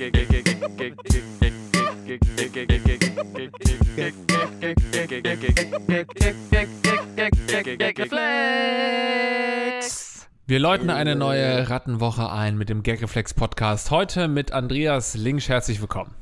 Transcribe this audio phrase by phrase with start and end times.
[0.00, 0.08] Wir
[10.58, 13.90] läuten eine neue Rattenwoche ein mit dem Gagreflex Podcast.
[13.90, 15.50] Heute mit Andreas Links.
[15.50, 16.14] Herzlich willkommen.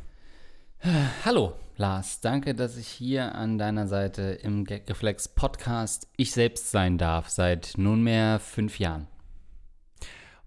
[1.24, 2.20] Hallo, Lars.
[2.20, 7.74] Danke, dass ich hier an deiner Seite im Gagreflex Podcast ich selbst sein darf, seit
[7.76, 9.06] nunmehr fünf Jahren.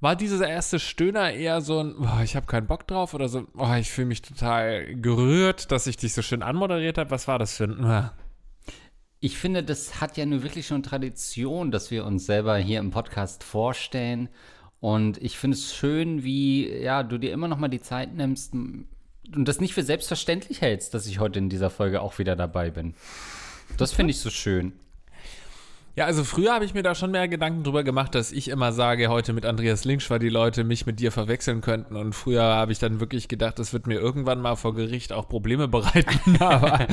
[0.02, 3.46] War dieser erste Stöhner eher so ein, oh, ich habe keinen Bock drauf oder so,
[3.56, 7.12] oh, ich fühle mich total gerührt, dass ich dich so schön anmoderiert habe?
[7.12, 8.10] Was war das für ein, uh.
[9.20, 12.90] Ich finde, das hat ja nur wirklich schon Tradition, dass wir uns selber hier im
[12.90, 14.30] Podcast vorstellen.
[14.80, 18.54] Und ich finde es schön, wie ja, du dir immer noch mal die Zeit nimmst
[18.54, 18.88] und
[19.34, 22.96] das nicht für selbstverständlich hältst, dass ich heute in dieser Folge auch wieder dabei bin.
[23.78, 24.74] Das finde ich so schön.
[25.94, 28.72] Ja, also früher habe ich mir da schon mehr Gedanken drüber gemacht, dass ich immer
[28.72, 31.98] sage, heute mit Andreas Links, weil die Leute mich mit dir verwechseln könnten.
[31.98, 35.28] Und früher habe ich dann wirklich gedacht, das wird mir irgendwann mal vor Gericht auch
[35.28, 36.36] Probleme bereiten.
[36.40, 36.88] Aber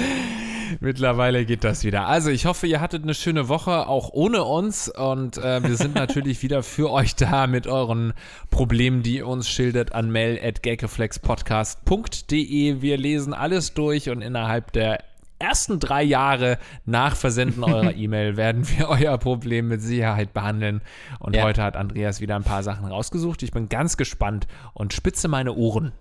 [0.81, 2.09] mittlerweile geht das wieder.
[2.09, 4.89] Also ich hoffe, ihr hattet eine schöne Woche, auch ohne uns.
[4.89, 8.15] Und äh, wir sind natürlich wieder für euch da mit euren
[8.51, 12.83] Problemen, die ihr uns schildert an mail.gakeflexpodcast.de.
[12.83, 15.05] Wir lesen alles durch und innerhalb der
[15.39, 20.81] ersten drei Jahre nach Versenden eurer E-Mail werden wir euer Problem mit Sicherheit behandeln.
[21.19, 21.43] Und ja.
[21.43, 23.43] heute hat Andreas wieder ein paar Sachen rausgesucht.
[23.43, 25.93] Ich bin ganz gespannt und spitze meine Ohren.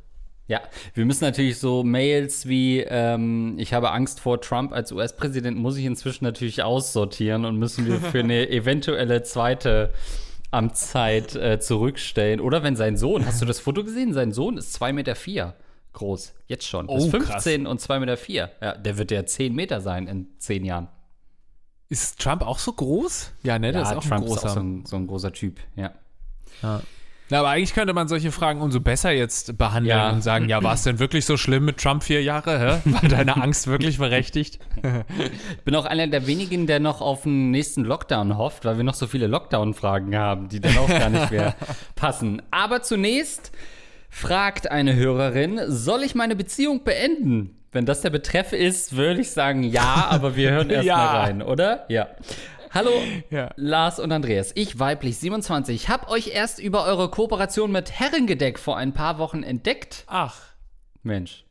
[0.48, 0.62] Ja,
[0.94, 5.76] wir müssen natürlich so Mails wie ähm, ich habe Angst vor Trump als US-Präsident muss
[5.76, 9.92] ich inzwischen natürlich aussortieren und müssen wir für eine eventuelle zweite
[10.52, 12.40] Amtszeit äh, zurückstellen.
[12.40, 14.14] Oder wenn sein Sohn, hast du das Foto gesehen?
[14.14, 15.16] Sein Sohn ist zwei Meter.
[15.16, 15.54] vier
[15.98, 16.34] groß.
[16.48, 16.88] Jetzt schon.
[16.88, 17.72] Oh, ist 15 krass.
[17.72, 18.18] und 2,4 Meter.
[18.18, 18.52] Vier.
[18.62, 20.88] Ja, der wird ja 10 Meter sein in 10 Jahren.
[21.90, 23.32] Ist Trump auch so groß?
[23.44, 24.38] Ja, ne, der ja, ist auch Trump ein großer.
[24.38, 25.92] Ist auch so, ein, so ein großer Typ, ja.
[26.62, 26.82] ja.
[27.30, 30.12] Na, aber eigentlich könnte man solche Fragen umso besser jetzt behandeln ja.
[30.12, 32.82] und sagen, ja, war es denn wirklich so schlimm mit Trump vier Jahre?
[32.86, 32.90] Hä?
[32.92, 34.60] War deine Angst wirklich berechtigt?
[34.78, 38.86] ich bin auch einer der wenigen, der noch auf den nächsten Lockdown hofft, weil wir
[38.86, 41.56] noch so viele Lockdown-Fragen haben, die dann auch gar nicht mehr
[41.96, 42.42] passen.
[42.50, 43.52] Aber zunächst
[44.10, 47.58] fragt eine Hörerin, soll ich meine Beziehung beenden?
[47.72, 50.98] Wenn das der Betreff ist, würde ich sagen ja, aber wir hören erst ja.
[50.98, 51.86] mal rein, oder?
[51.90, 52.08] Ja.
[52.74, 52.92] Hallo,
[53.30, 53.52] ja.
[53.56, 54.52] Lars und Andreas.
[54.56, 59.44] Ich, weiblich 27, habe euch erst über eure Kooperation mit Herrengedeck vor ein paar Wochen
[59.44, 60.04] entdeckt.
[60.08, 60.38] Ach.
[61.04, 61.46] Mensch.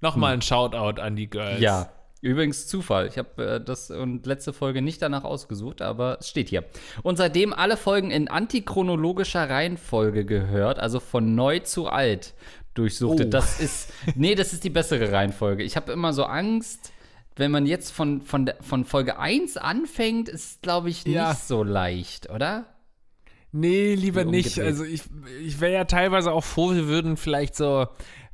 [0.00, 0.38] Nochmal hm.
[0.38, 1.60] ein Shoutout an die Girls.
[1.60, 1.90] Ja,
[2.26, 3.06] Übrigens Zufall.
[3.06, 6.64] Ich habe äh, das und letzte Folge nicht danach ausgesucht, aber es steht hier.
[7.02, 12.34] Und seitdem alle Folgen in antichronologischer Reihenfolge gehört, also von neu zu alt
[12.74, 13.26] durchsuchte.
[13.26, 13.30] Oh.
[13.30, 15.62] Das ist nee, das ist die bessere Reihenfolge.
[15.62, 16.92] Ich habe immer so Angst,
[17.36, 21.34] wenn man jetzt von, von, von Folge 1 anfängt, ist glaube ich nicht ja.
[21.34, 22.66] so leicht, oder?
[23.52, 24.58] Nee, lieber nicht.
[24.58, 25.02] Also ich,
[25.42, 27.86] ich wäre ja teilweise auch froh, wir würden vielleicht so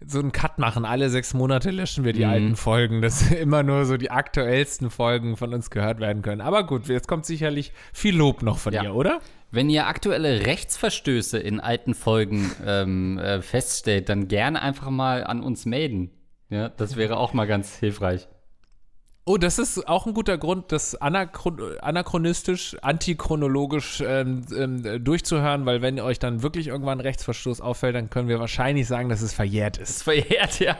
[0.06, 0.84] so einen Cut machen.
[0.84, 2.30] Alle sechs Monate löschen wir die mhm.
[2.30, 6.40] alten Folgen, dass immer nur so die aktuellsten Folgen von uns gehört werden können.
[6.40, 8.82] Aber gut, jetzt kommt sicherlich viel Lob noch von ja.
[8.82, 9.20] dir, oder?
[9.50, 15.42] Wenn ihr aktuelle Rechtsverstöße in alten Folgen ähm, äh, feststellt, dann gerne einfach mal an
[15.42, 16.10] uns melden.
[16.48, 18.28] Ja, das wäre auch mal ganz hilfreich.
[19.24, 25.80] Oh, das ist auch ein guter Grund, das anachron anachronistisch, antichronologisch ähm, ähm, durchzuhören, weil
[25.80, 29.32] wenn euch dann wirklich irgendwann ein Rechtsverstoß auffällt, dann können wir wahrscheinlich sagen, dass es
[29.32, 29.90] verjährt ist.
[29.90, 30.76] Es verjährt, ja.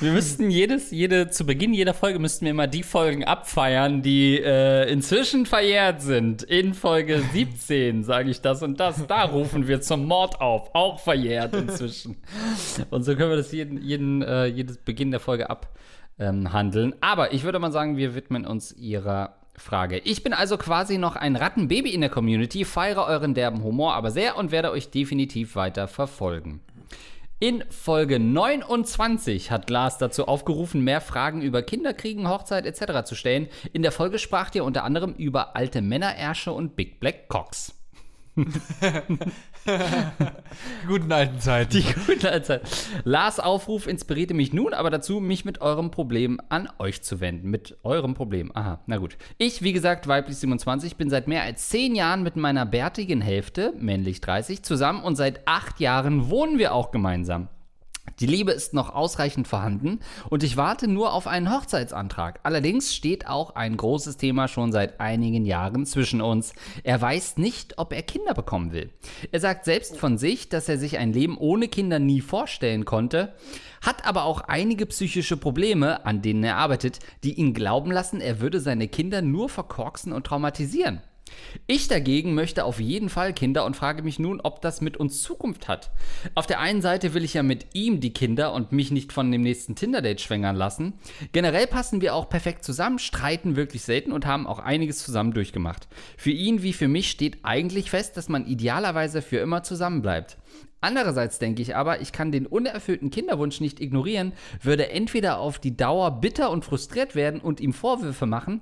[0.00, 4.40] Wir müssten jedes, jede, zu Beginn jeder Folge müssten wir immer die Folgen abfeiern, die
[4.40, 6.42] äh, inzwischen verjährt sind.
[6.44, 9.06] In Folge 17 sage ich das und das.
[9.06, 10.74] Da rufen wir zum Mord auf.
[10.74, 12.16] Auch verjährt inzwischen.
[12.90, 15.68] Und so können wir das jeden, jeden, äh, jedes Beginn der Folge ab
[16.18, 16.94] ähm, handeln.
[17.00, 19.98] Aber ich würde mal sagen, wir widmen uns ihrer Frage.
[19.98, 24.10] Ich bin also quasi noch ein Rattenbaby in der Community, feiere euren derben Humor aber
[24.10, 26.60] sehr und werde euch definitiv weiter verfolgen.
[27.38, 33.04] In Folge 29 hat Lars dazu aufgerufen, mehr Fragen über Kinderkriegen, Hochzeit etc.
[33.04, 33.48] zu stellen.
[33.72, 37.74] In der Folge spracht ihr unter anderem über alte Männerärsche und Big Black Cocks.
[39.66, 41.70] die guten alten Zeiten.
[41.70, 42.66] Die guten alten Zeiten.
[43.04, 47.50] Lars Aufruf inspirierte mich nun aber dazu, mich mit eurem Problem an euch zu wenden.
[47.50, 48.50] Mit eurem Problem.
[48.54, 49.16] Aha, na gut.
[49.38, 53.72] Ich, wie gesagt, weiblich 27, bin seit mehr als zehn Jahren mit meiner bärtigen Hälfte,
[53.78, 57.48] männlich 30, zusammen und seit acht Jahren wohnen wir auch gemeinsam.
[58.20, 62.40] Die Liebe ist noch ausreichend vorhanden und ich warte nur auf einen Hochzeitsantrag.
[62.42, 66.52] Allerdings steht auch ein großes Thema schon seit einigen Jahren zwischen uns.
[66.84, 68.90] Er weiß nicht, ob er Kinder bekommen will.
[69.30, 73.34] Er sagt selbst von sich, dass er sich ein Leben ohne Kinder nie vorstellen konnte,
[73.80, 78.40] hat aber auch einige psychische Probleme, an denen er arbeitet, die ihn glauben lassen, er
[78.40, 81.00] würde seine Kinder nur verkorksen und traumatisieren.
[81.66, 85.22] Ich dagegen möchte auf jeden Fall Kinder und frage mich nun, ob das mit uns
[85.22, 85.90] Zukunft hat.
[86.34, 89.30] Auf der einen Seite will ich ja mit ihm die Kinder und mich nicht von
[89.30, 90.94] dem nächsten Tinder-Date schwängern lassen.
[91.32, 95.88] Generell passen wir auch perfekt zusammen, streiten wirklich selten und haben auch einiges zusammen durchgemacht.
[96.16, 100.38] Für ihn wie für mich steht eigentlich fest, dass man idealerweise für immer zusammen bleibt.
[100.82, 105.76] Andererseits denke ich aber, ich kann den unerfüllten Kinderwunsch nicht ignorieren, würde entweder auf die
[105.76, 108.60] Dauer bitter und frustriert werden und ihm Vorwürfe machen,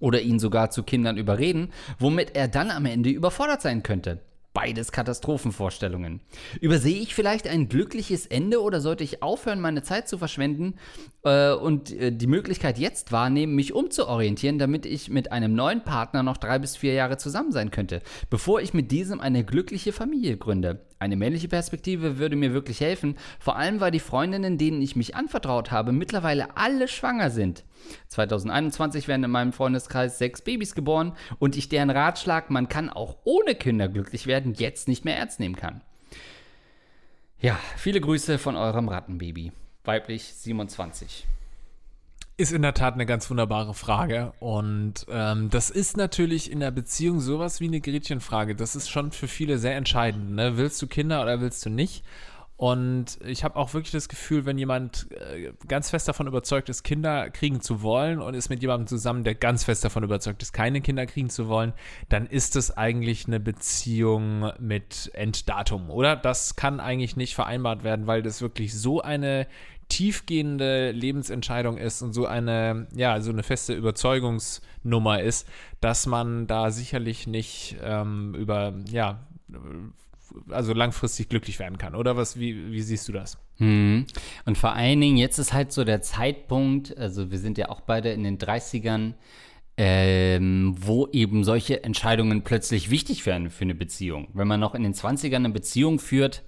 [0.00, 4.20] oder ihn sogar zu Kindern überreden, womit er dann am Ende überfordert sein könnte.
[4.54, 6.20] Beides Katastrophenvorstellungen.
[6.60, 10.74] Übersehe ich vielleicht ein glückliches Ende oder sollte ich aufhören, meine Zeit zu verschwenden
[11.24, 16.22] äh, und äh, die Möglichkeit jetzt wahrnehmen, mich umzuorientieren, damit ich mit einem neuen Partner
[16.22, 18.00] noch drei bis vier Jahre zusammen sein könnte,
[18.30, 20.86] bevor ich mit diesem eine glückliche Familie gründe?
[21.00, 25.16] Eine männliche Perspektive würde mir wirklich helfen, vor allem weil die Freundinnen, denen ich mich
[25.16, 27.64] anvertraut habe, mittlerweile alle schwanger sind.
[28.08, 33.16] 2021 werden in meinem Freundeskreis sechs Babys geboren und ich deren Ratschlag, man kann auch
[33.24, 35.82] ohne Kinder glücklich werden, jetzt nicht mehr ernst nehmen kann.
[37.40, 39.52] Ja, viele Grüße von eurem Rattenbaby.
[39.84, 41.26] Weiblich 27.
[42.36, 44.32] Ist in der Tat eine ganz wunderbare Frage.
[44.40, 48.56] Und ähm, das ist natürlich in der Beziehung sowas wie eine Gretchenfrage.
[48.56, 50.30] Das ist schon für viele sehr entscheidend.
[50.30, 50.56] Ne?
[50.56, 52.02] Willst du Kinder oder willst du nicht?
[52.56, 56.84] Und ich habe auch wirklich das Gefühl, wenn jemand äh, ganz fest davon überzeugt ist,
[56.84, 60.52] Kinder kriegen zu wollen und ist mit jemandem zusammen, der ganz fest davon überzeugt ist,
[60.52, 61.72] keine Kinder kriegen zu wollen,
[62.08, 66.14] dann ist es eigentlich eine Beziehung mit Enddatum, oder?
[66.14, 69.48] Das kann eigentlich nicht vereinbart werden, weil das wirklich so eine
[69.88, 75.48] tiefgehende Lebensentscheidung ist und so eine, ja, so eine feste Überzeugungsnummer ist,
[75.80, 79.26] dass man da sicherlich nicht ähm, über, ja,
[80.48, 81.94] also langfristig glücklich werden kann.
[81.94, 83.38] Oder was, wie, wie siehst du das?
[83.58, 84.06] Hm.
[84.44, 87.80] Und vor allen Dingen, jetzt ist halt so der Zeitpunkt, also wir sind ja auch
[87.80, 89.14] beide in den 30ern,
[89.76, 94.28] ähm, wo eben solche Entscheidungen plötzlich wichtig werden für eine Beziehung.
[94.32, 96.42] Wenn man noch in den 20ern eine Beziehung führt,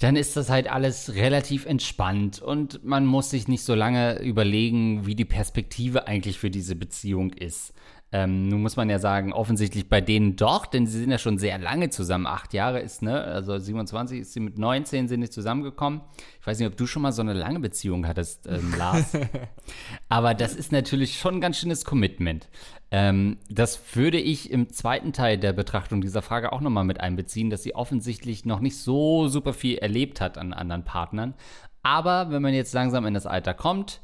[0.00, 5.06] dann ist das halt alles relativ entspannt und man muss sich nicht so lange überlegen,
[5.06, 7.72] wie die Perspektive eigentlich für diese Beziehung ist.
[8.14, 11.36] Ähm, nun muss man ja sagen, offensichtlich bei denen doch, denn sie sind ja schon
[11.36, 12.28] sehr lange zusammen.
[12.28, 13.20] Acht Jahre ist, ne?
[13.24, 16.00] Also 27 ist sie mit 19 sind sie zusammengekommen.
[16.40, 19.18] Ich weiß nicht, ob du schon mal so eine lange Beziehung hattest, ähm, Lars.
[20.08, 22.48] Aber das ist natürlich schon ein ganz schönes Commitment.
[22.92, 27.50] Ähm, das würde ich im zweiten Teil der Betrachtung dieser Frage auch nochmal mit einbeziehen,
[27.50, 31.34] dass sie offensichtlich noch nicht so super viel erlebt hat an anderen Partnern.
[31.82, 34.02] Aber wenn man jetzt langsam in das Alter kommt,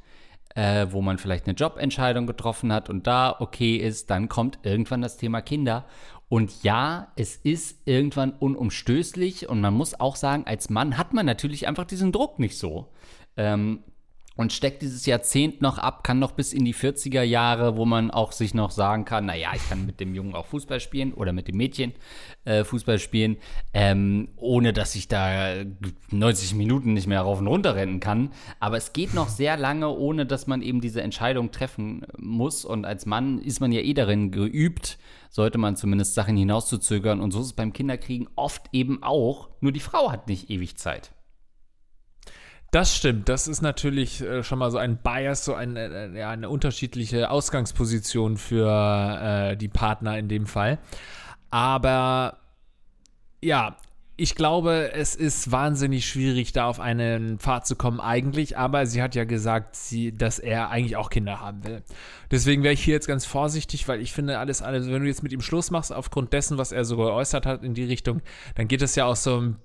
[0.55, 5.03] äh, wo man vielleicht eine Jobentscheidung getroffen hat und da okay ist, dann kommt irgendwann
[5.03, 5.87] das Thema Kinder.
[6.29, 11.27] Und ja, es ist irgendwann unumstößlich und man muss auch sagen, als Mann hat man
[11.27, 12.93] natürlich einfach diesen Druck nicht so.
[13.37, 13.83] Ähm,
[14.41, 18.11] und steckt dieses Jahrzehnt noch ab, kann noch bis in die 40er Jahre, wo man
[18.11, 21.35] auch sich noch sagen kann, naja, ich kann mit dem Jungen auch Fußball spielen oder
[21.35, 21.93] mit dem Mädchen
[22.47, 23.37] äh, Fußball spielen,
[23.75, 25.57] ähm, ohne dass ich da
[26.11, 28.31] 90 Minuten nicht mehr rauf und runter rennen kann.
[28.61, 32.65] Aber es geht noch sehr lange, ohne dass man eben diese Entscheidung treffen muss.
[32.65, 34.97] Und als Mann ist man ja eh darin geübt,
[35.29, 37.21] sollte man zumindest Sachen hinauszuzögern.
[37.21, 39.51] Und so ist es beim Kinderkriegen oft eben auch.
[39.61, 41.11] Nur die Frau hat nicht ewig Zeit.
[42.71, 43.29] Das stimmt.
[43.29, 47.31] Das ist natürlich äh, schon mal so ein Bias, so ein, äh, ja, eine unterschiedliche
[47.31, 50.79] Ausgangsposition für äh, die Partner in dem Fall.
[51.51, 52.39] Aber
[53.43, 53.77] ja,
[54.17, 58.57] ich glaube, es ist wahnsinnig schwierig, da auf einen Pfad zu kommen, eigentlich.
[58.57, 61.83] Aber sie hat ja gesagt, sie, dass er eigentlich auch Kinder haben will.
[62.31, 65.23] Deswegen wäre ich hier jetzt ganz vorsichtig, weil ich finde, alles, alles, wenn du jetzt
[65.23, 68.21] mit ihm Schluss machst, aufgrund dessen, was er so geäußert hat in die Richtung,
[68.55, 69.57] dann geht es ja auch so ein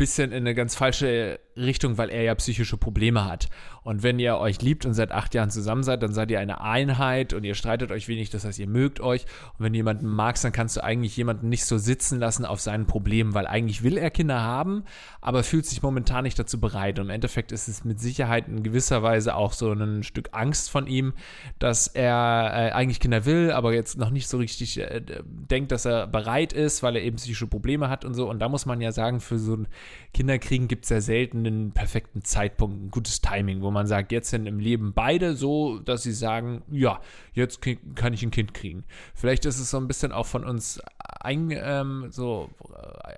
[0.00, 3.50] bisschen in eine ganz falsche Richtung, weil er ja psychische Probleme hat.
[3.82, 6.60] Und wenn ihr euch liebt und seit acht Jahren zusammen seid, dann seid ihr eine
[6.60, 9.26] Einheit und ihr streitet euch wenig, das heißt, ihr mögt euch.
[9.58, 12.60] Und wenn du jemanden magst, dann kannst du eigentlich jemanden nicht so sitzen lassen auf
[12.60, 14.84] seinen Problemen, weil eigentlich will er Kinder haben,
[15.20, 16.98] aber fühlt sich momentan nicht dazu bereit.
[16.98, 20.70] Und im Endeffekt ist es mit Sicherheit in gewisser Weise auch so ein Stück Angst
[20.70, 21.12] von ihm,
[21.58, 25.84] dass er äh, eigentlich Kinder will, aber jetzt noch nicht so richtig äh, denkt, dass
[25.84, 28.30] er bereit ist, weil er eben psychische Probleme hat und so.
[28.30, 29.68] Und da muss man ja sagen, für so ein
[30.12, 34.30] Kinderkriegen gibt es ja selten einen perfekten Zeitpunkt, ein gutes Timing, wo man sagt, jetzt
[34.30, 37.00] sind im Leben beide so, dass sie sagen, ja,
[37.32, 37.60] jetzt
[37.94, 38.84] kann ich ein Kind kriegen.
[39.14, 40.80] Vielleicht ist es so ein bisschen auch von uns
[41.22, 42.50] ein, ähm, so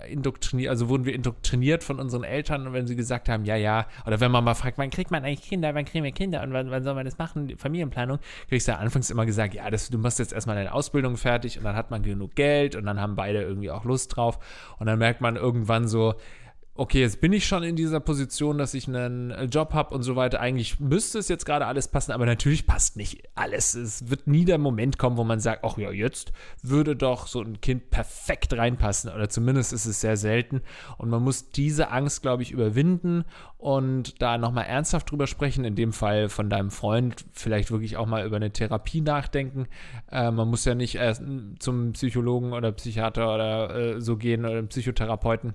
[0.00, 3.86] äh, indoktriniert, also wurden wir indoktriniert von unseren Eltern, wenn sie gesagt haben, ja, ja,
[4.06, 6.52] oder wenn man mal fragt, wann kriegt man eigentlich Kinder, wann kriegen wir Kinder und
[6.52, 9.88] wann, wann soll man das machen, Familienplanung, kriegst du ja anfangs immer gesagt, ja, das,
[9.88, 13.00] du machst jetzt erstmal deine Ausbildung fertig und dann hat man genug Geld und dann
[13.00, 14.38] haben beide irgendwie auch Lust drauf
[14.78, 16.14] und dann merkt man irgendwann so,
[16.74, 20.16] okay, jetzt bin ich schon in dieser Position, dass ich einen Job habe und so
[20.16, 20.40] weiter.
[20.40, 23.74] Eigentlich müsste es jetzt gerade alles passen, aber natürlich passt nicht alles.
[23.74, 27.42] Es wird nie der Moment kommen, wo man sagt, ach ja, jetzt würde doch so
[27.42, 29.10] ein Kind perfekt reinpassen.
[29.12, 30.62] Oder zumindest ist es sehr selten.
[30.96, 33.24] Und man muss diese Angst, glaube ich, überwinden
[33.58, 35.64] und da nochmal ernsthaft drüber sprechen.
[35.64, 39.66] In dem Fall von deinem Freund vielleicht wirklich auch mal über eine Therapie nachdenken.
[40.10, 41.22] Äh, man muss ja nicht erst
[41.58, 45.52] zum Psychologen oder Psychiater oder äh, so gehen oder Psychotherapeuten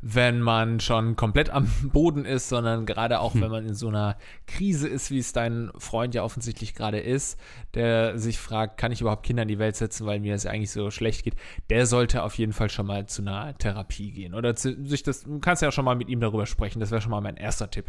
[0.00, 3.42] wenn man schon komplett am Boden ist, sondern gerade auch, hm.
[3.42, 7.38] wenn man in so einer Krise ist, wie es dein Freund ja offensichtlich gerade ist,
[7.74, 10.70] der sich fragt, kann ich überhaupt Kinder in die Welt setzen, weil mir es eigentlich
[10.70, 11.36] so schlecht geht,
[11.70, 14.34] der sollte auf jeden Fall schon mal zu einer Therapie gehen.
[14.34, 17.00] Oder zu, sich das, du kannst ja schon mal mit ihm darüber sprechen, das wäre
[17.00, 17.86] schon mal mein erster Tipp.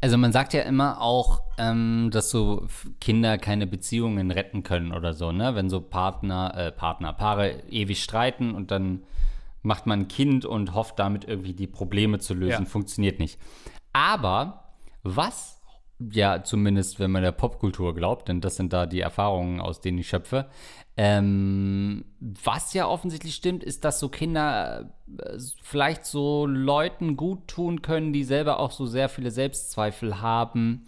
[0.00, 2.66] Also man sagt ja immer auch, ähm, dass so
[3.00, 5.54] Kinder keine Beziehungen retten können oder so, ne?
[5.54, 9.04] Wenn so Partner, äh, Partner, Paare ewig streiten und dann
[9.66, 12.64] macht man ein Kind und hofft damit irgendwie die Probleme zu lösen.
[12.64, 12.70] Ja.
[12.70, 13.38] Funktioniert nicht.
[13.92, 14.64] Aber
[15.02, 15.60] was,
[15.98, 19.98] ja, zumindest wenn man der Popkultur glaubt, denn das sind da die Erfahrungen, aus denen
[19.98, 20.46] ich schöpfe,
[20.96, 27.82] ähm, was ja offensichtlich stimmt, ist, dass so Kinder äh, vielleicht so Leuten gut tun
[27.82, 30.86] können, die selber auch so sehr viele Selbstzweifel haben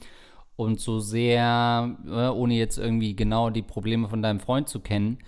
[0.57, 5.19] und so sehr, äh, ohne jetzt irgendwie genau die Probleme von deinem Freund zu kennen,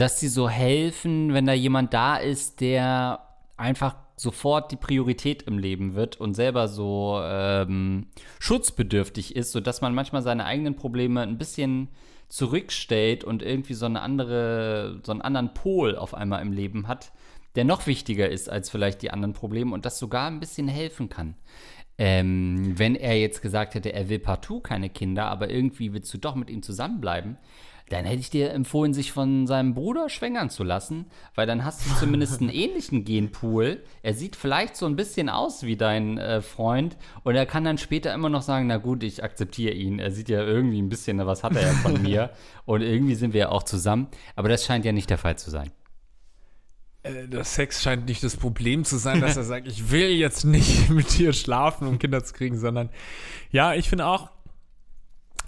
[0.00, 3.20] dass sie so helfen, wenn da jemand da ist, der
[3.56, 8.06] einfach sofort die Priorität im Leben wird und selber so ähm,
[8.38, 11.88] schutzbedürftig ist, sodass man manchmal seine eigenen Probleme ein bisschen
[12.28, 17.12] zurückstellt und irgendwie so eine andere, so einen anderen Pol auf einmal im Leben hat,
[17.54, 21.08] der noch wichtiger ist als vielleicht die anderen Probleme und das sogar ein bisschen helfen
[21.08, 21.34] kann.
[21.96, 26.18] Ähm, wenn er jetzt gesagt hätte, er will partout keine Kinder, aber irgendwie willst du
[26.18, 27.38] doch mit ihm zusammenbleiben,
[27.88, 31.84] dann hätte ich dir empfohlen, sich von seinem Bruder schwängern zu lassen, weil dann hast
[31.84, 33.82] du zumindest einen ähnlichen Genpool.
[34.02, 37.78] Er sieht vielleicht so ein bisschen aus wie dein äh, Freund und er kann dann
[37.78, 39.98] später immer noch sagen, na gut, ich akzeptiere ihn.
[39.98, 42.30] Er sieht ja irgendwie ein bisschen, was hat er ja von mir
[42.64, 44.08] und irgendwie sind wir ja auch zusammen.
[44.36, 45.70] Aber das scheint ja nicht der Fall zu sein.
[47.02, 50.44] Äh, der Sex scheint nicht das Problem zu sein, dass er sagt, ich will jetzt
[50.44, 52.90] nicht mit dir schlafen, um Kinder zu kriegen, sondern
[53.50, 54.30] ja, ich finde auch,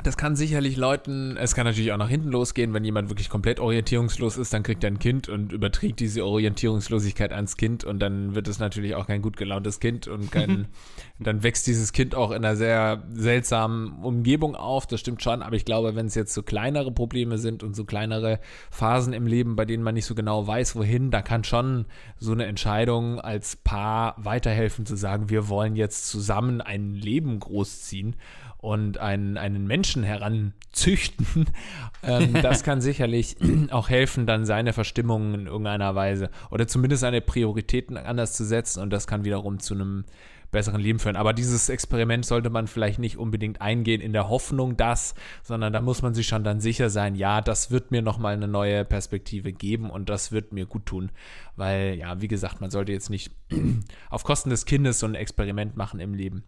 [0.02, 3.60] das kann sicherlich Leuten, es kann natürlich auch nach hinten losgehen, wenn jemand wirklich komplett
[3.60, 8.34] orientierungslos ist, dann kriegt er ein Kind und überträgt diese Orientierungslosigkeit ans Kind und dann
[8.34, 10.68] wird es natürlich auch kein gut gelauntes Kind und kein,
[11.18, 15.56] dann wächst dieses Kind auch in einer sehr seltsamen Umgebung auf, das stimmt schon, aber
[15.56, 18.40] ich glaube, wenn es jetzt so kleinere Probleme sind und so kleinere
[18.70, 21.86] Phasen im Leben, bei denen man nicht so genau weiß, wohin, da kann schon
[22.18, 28.16] so eine Entscheidung als Paar weiterhelfen zu sagen, wir wollen jetzt zusammen ein Leben großziehen
[28.60, 31.46] und einen, einen Menschen heranzüchten,
[32.02, 33.36] ähm, das kann sicherlich
[33.70, 38.82] auch helfen, dann seine Verstimmungen in irgendeiner Weise oder zumindest seine Prioritäten anders zu setzen
[38.82, 40.04] und das kann wiederum zu einem
[40.50, 41.16] besseren Leben führen.
[41.16, 45.80] Aber dieses Experiment sollte man vielleicht nicht unbedingt eingehen in der Hoffnung, dass, sondern da
[45.80, 49.52] muss man sich schon dann sicher sein, ja, das wird mir nochmal eine neue Perspektive
[49.52, 51.10] geben und das wird mir gut tun.
[51.56, 53.32] Weil, ja, wie gesagt, man sollte jetzt nicht
[54.10, 56.44] auf Kosten des Kindes so ein Experiment machen im Leben.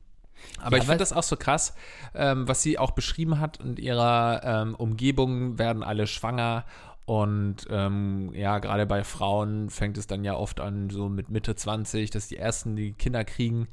[0.61, 1.75] Aber ja, ich fand das auch so krass,
[2.15, 3.59] ähm, was sie auch beschrieben hat.
[3.59, 6.65] In ihrer ähm, Umgebung werden alle schwanger.
[7.05, 11.57] Und ähm, ja, gerade bei Frauen fängt es dann ja oft an, so mit Mitte
[11.57, 13.69] 20, dass die ersten die Kinder kriegen.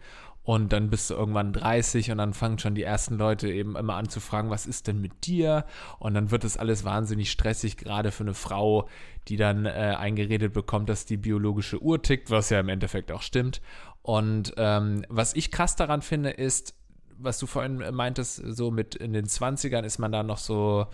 [0.50, 3.96] Und dann bist du irgendwann 30 und dann fangen schon die ersten Leute eben immer
[3.96, 5.64] an zu fragen, was ist denn mit dir?
[6.00, 8.90] Und dann wird das alles wahnsinnig stressig, gerade für eine Frau,
[9.28, 13.22] die dann äh, eingeredet bekommt, dass die biologische Uhr tickt, was ja im Endeffekt auch
[13.22, 13.62] stimmt.
[14.10, 16.74] Und ähm, was ich krass daran finde, ist,
[17.20, 20.88] was du vorhin meintest, so mit in den 20ern ist man da noch so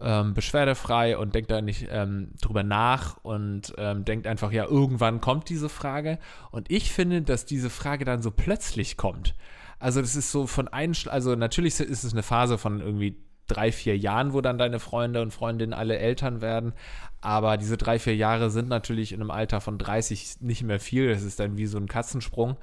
[0.00, 5.20] ähm, beschwerdefrei und denkt da nicht ähm, drüber nach und ähm, denkt einfach, ja, irgendwann
[5.20, 6.18] kommt diese Frage.
[6.50, 9.34] Und ich finde, dass diese Frage dann so plötzlich kommt.
[9.78, 13.72] Also das ist so von Einschlag, also natürlich ist es eine Phase von irgendwie drei,
[13.72, 16.72] vier Jahren, wo dann deine Freunde und Freundinnen alle Eltern werden.
[17.20, 21.08] Aber diese drei, vier Jahre sind natürlich in einem Alter von 30 nicht mehr viel.
[21.08, 22.56] Das ist dann wie so ein Katzensprung.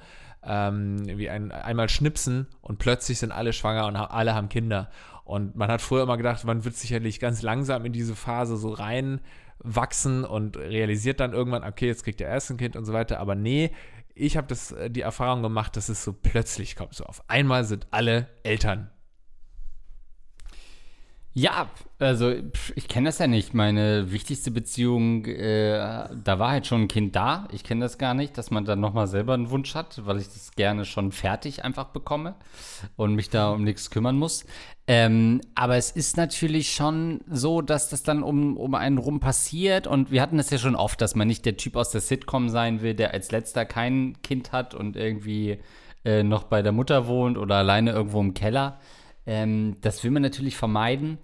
[0.48, 4.90] Ähm, wie ein einmal schnipsen und plötzlich sind alle schwanger und alle haben Kinder.
[5.24, 8.70] Und man hat früher immer gedacht, man wird sicherlich ganz langsam in diese Phase so
[8.70, 13.18] reinwachsen und realisiert dann irgendwann, okay, jetzt kriegt der erste ein Kind und so weiter.
[13.18, 13.72] Aber nee,
[14.14, 16.94] ich habe das die Erfahrung gemacht, dass es so plötzlich kommt.
[16.94, 18.90] So auf einmal sind alle Eltern
[21.38, 22.32] Ja, also
[22.76, 23.52] ich kenne das ja nicht.
[23.52, 27.46] Meine wichtigste Beziehung, äh, da war halt schon ein Kind da.
[27.52, 30.28] Ich kenne das gar nicht, dass man dann nochmal selber einen Wunsch hat, weil ich
[30.28, 32.36] das gerne schon fertig einfach bekomme
[32.96, 34.46] und mich da um nichts kümmern muss.
[34.86, 39.86] Ähm, aber es ist natürlich schon so, dass das dann um, um einen rum passiert.
[39.86, 42.48] Und wir hatten das ja schon oft, dass man nicht der Typ aus der Sitcom
[42.48, 45.58] sein will, der als letzter kein Kind hat und irgendwie
[46.02, 48.78] äh, noch bei der Mutter wohnt oder alleine irgendwo im Keller.
[49.26, 51.18] Ähm, das will man natürlich vermeiden.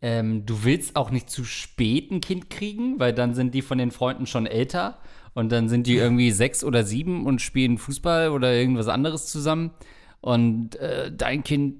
[0.00, 3.78] Ähm, du willst auch nicht zu spät ein Kind kriegen, weil dann sind die von
[3.78, 4.98] den Freunden schon älter
[5.34, 9.72] und dann sind die irgendwie sechs oder sieben und spielen Fußball oder irgendwas anderes zusammen.
[10.20, 11.76] Und äh, dein Kind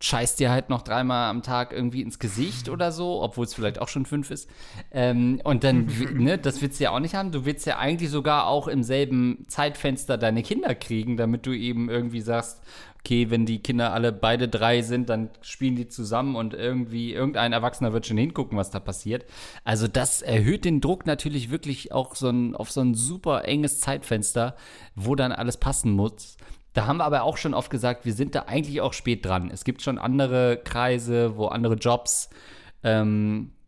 [0.00, 3.80] scheißt dir halt noch dreimal am Tag irgendwie ins Gesicht oder so, obwohl es vielleicht
[3.80, 4.50] auch schon fünf ist.
[4.90, 7.32] Ähm, und dann, ne, das willst du ja auch nicht haben.
[7.32, 11.88] Du willst ja eigentlich sogar auch im selben Zeitfenster deine Kinder kriegen, damit du eben
[11.88, 12.62] irgendwie sagst,
[13.04, 17.52] okay, wenn die Kinder alle beide drei sind, dann spielen die zusammen und irgendwie irgendein
[17.52, 19.26] Erwachsener wird schon hingucken, was da passiert.
[19.62, 23.80] Also das erhöht den Druck natürlich wirklich auch so ein, auf so ein super enges
[23.80, 24.56] Zeitfenster,
[24.94, 26.38] wo dann alles passen muss.
[26.72, 29.50] Da haben wir aber auch schon oft gesagt, wir sind da eigentlich auch spät dran.
[29.52, 32.30] Es gibt schon andere Kreise, wo andere Jobs,
[32.82, 33.63] ähm, äh,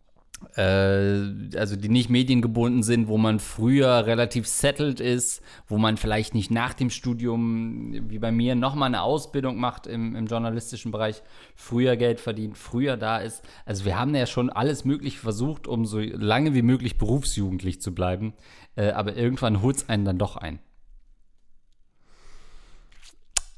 [0.55, 6.51] also die nicht mediengebunden sind, wo man früher relativ settled ist, wo man vielleicht nicht
[6.51, 11.23] nach dem Studium, wie bei mir, nochmal eine Ausbildung macht im, im journalistischen Bereich,
[11.55, 13.43] früher Geld verdient, früher da ist.
[13.65, 17.95] Also wir haben ja schon alles Mögliche versucht, um so lange wie möglich berufsjugendlich zu
[17.95, 18.35] bleiben.
[18.77, 20.59] Äh, aber irgendwann holt es einen dann doch ein.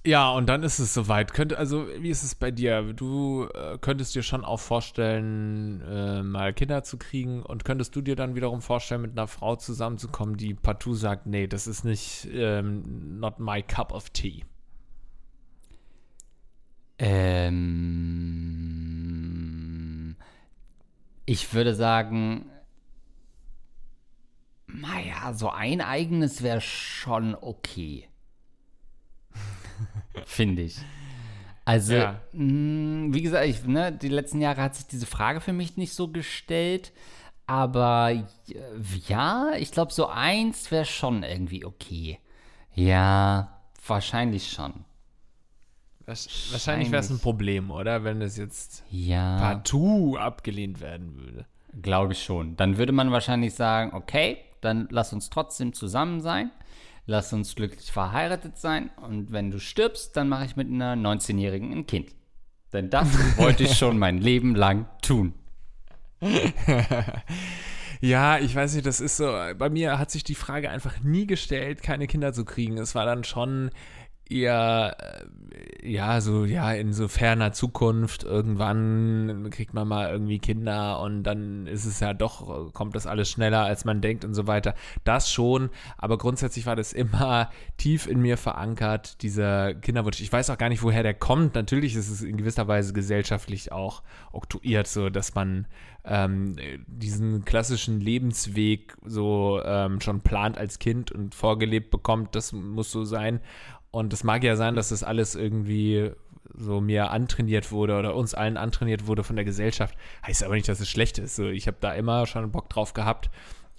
[0.09, 1.35] Ja, und dann ist es soweit.
[1.35, 2.95] Könnte, also, wie ist es bei dir?
[2.95, 8.01] Du äh, könntest dir schon auch vorstellen, äh, mal Kinder zu kriegen und könntest du
[8.01, 12.27] dir dann wiederum vorstellen, mit einer Frau zusammenzukommen, die partout sagt, nee, das ist nicht
[12.33, 14.47] ähm, not my cup of tea.
[16.99, 17.67] Ähm,
[21.27, 22.47] ich würde sagen,
[24.69, 28.09] naja, so ein eigenes wäre schon okay
[30.27, 30.79] finde ich.
[31.65, 32.21] Also, ja.
[32.33, 35.77] mh, mm, wie gesagt, ich, ne, die letzten Jahre hat sich diese Frage für mich
[35.77, 36.93] nicht so gestellt.
[37.47, 38.13] Aber
[39.07, 42.21] ja, ich glaube, so eins wäre schon irgendwie okay.
[42.75, 44.85] Ja, wahrscheinlich schon.
[46.07, 48.03] Wahrscheinlich wäre es ein Problem, oder?
[48.03, 49.39] Wenn es jetzt ja.
[49.39, 51.45] partout abgelehnt werden würde.
[51.83, 52.57] Glaube ich schon.
[52.57, 56.51] Dann würde man wahrscheinlich sagen, okay, dann lass uns trotzdem zusammen sein
[57.09, 61.73] lass uns glücklich verheiratet sein und wenn du stirbst, dann mache ich mit einer 19-Jährigen
[61.73, 62.15] ein Kind.
[62.73, 65.33] Denn das wollte ich schon mein Leben lang tun.
[68.01, 69.27] Ja, ich weiß nicht, das ist so,
[69.59, 72.79] bei mir hat sich die Frage einfach nie gestellt, keine Kinder zu kriegen.
[72.79, 73.71] Es war dann schon
[74.31, 81.01] eher, äh, ja, so, ja, in so ferner Zukunft, irgendwann kriegt man mal irgendwie Kinder
[81.01, 84.47] und dann ist es ja doch, kommt das alles schneller, als man denkt und so
[84.47, 84.75] weiter.
[85.05, 90.21] Das schon, aber grundsätzlich war das immer tief in mir verankert, dieser Kinderwunsch.
[90.21, 91.55] Ich weiß auch gar nicht, woher der kommt.
[91.55, 95.67] Natürlich ist es in gewisser Weise gesellschaftlich auch oktuiert, so dass man
[96.05, 102.91] ähm, diesen klassischen Lebensweg so ähm, schon plant als Kind und vorgelebt bekommt, das muss
[102.91, 103.41] so sein.
[103.91, 106.11] Und es mag ja sein, dass das alles irgendwie
[106.55, 109.97] so mir antrainiert wurde oder uns allen antrainiert wurde von der Gesellschaft.
[110.27, 111.37] Heißt aber nicht, dass es schlecht ist.
[111.37, 113.31] So, ich habe da immer schon Bock drauf gehabt.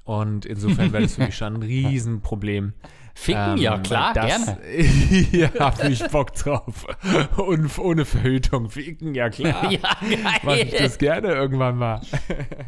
[0.04, 2.74] Und insofern wäre das für mich schon ein Riesenproblem.
[3.20, 4.58] Ficken, ähm, ja klar, das, gerne.
[5.34, 6.88] ja, habe ich Bock drauf.
[7.36, 8.70] Und ohne Verhütung.
[8.70, 9.66] Ficken, ja klar.
[9.72, 10.40] ja, geil.
[10.42, 12.00] Mach ich das gerne irgendwann mal.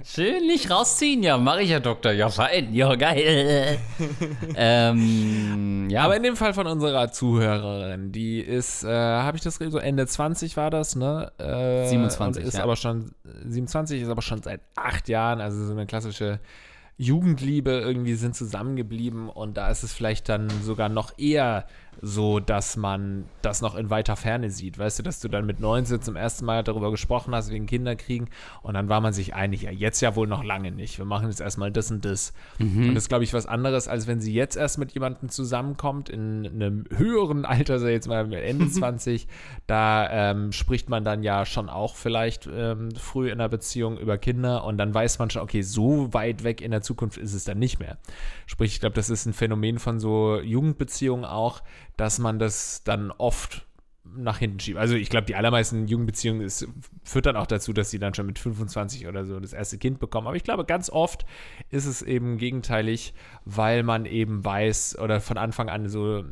[0.04, 2.12] Schön nicht rausziehen, ja, mache ich ja, Doktor.
[2.12, 3.80] Ja, fein, ja, geil.
[4.56, 6.04] ähm, ja.
[6.04, 10.06] Aber in dem Fall von unserer Zuhörerin, die ist, äh, habe ich das so Ende
[10.06, 11.32] 20 war das, ne?
[11.38, 12.64] Äh, 27, ist ja.
[12.64, 13.14] aber schon,
[13.46, 16.42] 27 ist aber schon seit acht Jahren, also so eine klassische
[17.02, 21.66] Jugendliebe irgendwie sind zusammengeblieben und da ist es vielleicht dann sogar noch eher
[22.02, 24.80] so, dass man das noch in weiter Ferne sieht.
[24.80, 28.30] Weißt du, dass du dann mit 19 zum ersten Mal darüber gesprochen hast, wegen Kinderkriegen
[28.64, 30.98] und dann war man sich einig, ja, jetzt ja wohl noch lange nicht.
[30.98, 32.34] Wir machen jetzt erstmal das und das.
[32.58, 32.90] Mhm.
[32.90, 36.10] Und das ist, glaube ich, was anderes, als wenn sie jetzt erst mit jemandem zusammenkommt,
[36.10, 39.28] in einem höheren Alter, so jetzt mal Ende 20.
[39.68, 44.18] Da ähm, spricht man dann ja schon auch vielleicht ähm, früh in der Beziehung über
[44.18, 47.44] Kinder und dann weiß man schon, okay, so weit weg in der Zukunft ist es
[47.44, 47.98] dann nicht mehr.
[48.48, 51.62] Sprich, ich glaube, das ist ein Phänomen von so Jugendbeziehungen auch,
[51.98, 53.66] dass man das dann oft
[54.16, 54.78] nach hinten schiebt.
[54.78, 56.68] Also ich glaube, die allermeisten Jugendbeziehungen ist,
[57.04, 60.00] führt dann auch dazu, dass sie dann schon mit 25 oder so das erste Kind
[60.00, 60.28] bekommen.
[60.28, 61.26] Aber ich glaube, ganz oft
[61.70, 63.14] ist es eben gegenteilig,
[63.46, 66.26] weil man eben weiß oder von Anfang an so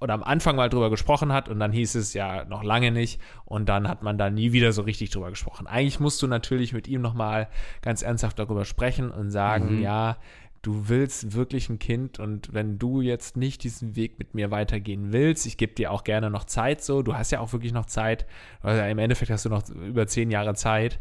[0.00, 3.20] oder am Anfang mal drüber gesprochen hat und dann hieß es ja noch lange nicht
[3.46, 5.66] und dann hat man da nie wieder so richtig drüber gesprochen.
[5.66, 7.48] Eigentlich musst du natürlich mit ihm nochmal
[7.80, 9.82] ganz ernsthaft darüber sprechen und sagen, mhm.
[9.82, 10.18] ja,
[10.64, 15.12] du willst wirklich ein Kind und wenn du jetzt nicht diesen Weg mit mir weitergehen
[15.12, 17.86] willst, ich gebe dir auch gerne noch Zeit so, du hast ja auch wirklich noch
[17.86, 18.26] Zeit,
[18.62, 20.98] also im Endeffekt hast du noch über zehn Jahre Zeit,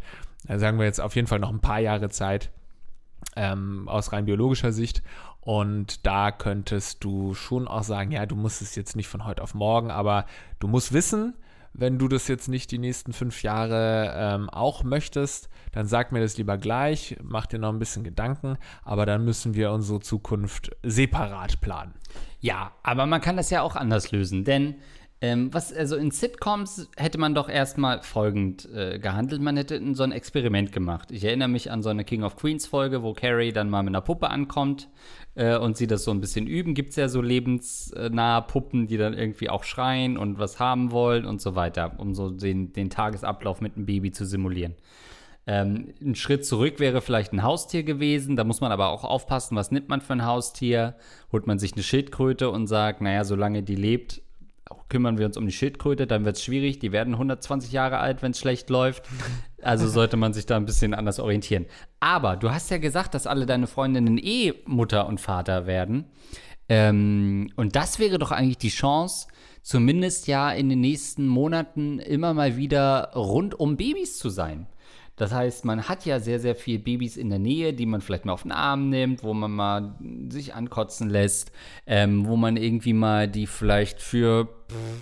[0.48, 2.52] also sagen wir jetzt auf jeden Fall noch ein paar Jahre Zeit
[3.38, 5.02] ähm, aus rein biologischer Sicht
[5.40, 9.42] und da könntest du schon auch sagen, ja, du musst es jetzt nicht von heute
[9.42, 10.26] auf morgen, aber
[10.60, 11.36] du musst wissen,
[11.74, 16.22] wenn du das jetzt nicht die nächsten fünf Jahre ähm, auch möchtest, dann sag mir
[16.22, 20.76] das lieber gleich, mach dir noch ein bisschen Gedanken, aber dann müssen wir unsere Zukunft
[20.84, 21.94] separat planen.
[22.40, 24.76] Ja, aber man kann das ja auch anders lösen, denn
[25.24, 29.42] ähm, was, also in Sitcoms hätte man doch erstmal folgend äh, gehandelt.
[29.42, 31.12] Man hätte so ein Experiment gemacht.
[31.12, 33.92] Ich erinnere mich an so eine King of Queens Folge, wo Carrie dann mal mit
[33.92, 34.90] einer Puppe ankommt
[35.36, 36.74] äh, und sie das so ein bisschen üben.
[36.74, 41.24] Gibt es ja so lebensnahe Puppen, die dann irgendwie auch schreien und was haben wollen
[41.24, 44.76] und so weiter, um so den, den Tagesablauf mit einem Baby zu simulieren.
[45.48, 48.36] Ähm, ein Schritt zurück wäre vielleicht ein Haustier gewesen.
[48.36, 50.96] Da muss man aber auch aufpassen, was nimmt man für ein Haustier?
[51.32, 54.22] Holt man sich eine Schildkröte und sagt, naja, solange die lebt,
[54.90, 56.80] kümmern wir uns um die Schildkröte, dann wird es schwierig.
[56.80, 59.04] Die werden 120 Jahre alt, wenn es schlecht läuft.
[59.66, 61.68] Also sollte man sich da ein bisschen anders orientieren.
[62.02, 66.04] Aber du hast ja gesagt, dass alle deine Freundinnen eh Mutter und Vater werden.
[66.68, 69.30] Ähm, und das wäre doch eigentlich die Chance,
[69.62, 74.68] zumindest ja in den nächsten Monaten immer mal wieder rund um Babys zu sein.
[75.16, 78.26] Das heißt, man hat ja sehr, sehr viele Babys in der Nähe, die man vielleicht
[78.26, 79.96] mal auf den Arm nimmt, wo man mal
[80.30, 81.52] sich ankotzen lässt,
[81.86, 84.48] ähm, wo man irgendwie mal die vielleicht für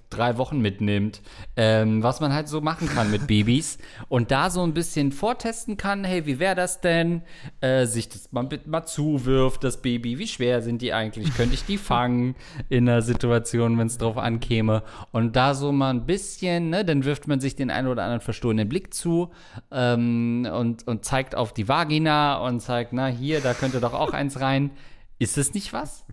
[0.10, 1.22] drei Wochen mitnimmt,
[1.56, 3.78] ähm, was man halt so machen kann mit Babys
[4.10, 7.22] und da so ein bisschen vortesten kann, hey, wie wäre das denn,
[7.62, 11.66] äh, sich das mal, mal zuwirft, das Baby, wie schwer sind die eigentlich, könnte ich
[11.66, 12.36] die fangen
[12.70, 17.06] in einer Situation, wenn es drauf ankäme und da so mal ein bisschen, ne, dann
[17.06, 19.32] wirft man sich den einen oder anderen verstohlenen Blick zu
[19.72, 24.14] ähm, und, und zeigt auf die Vagina und zeigt, na hier, da könnte doch auch
[24.14, 24.72] eins rein.
[25.20, 26.06] Ist es nicht was?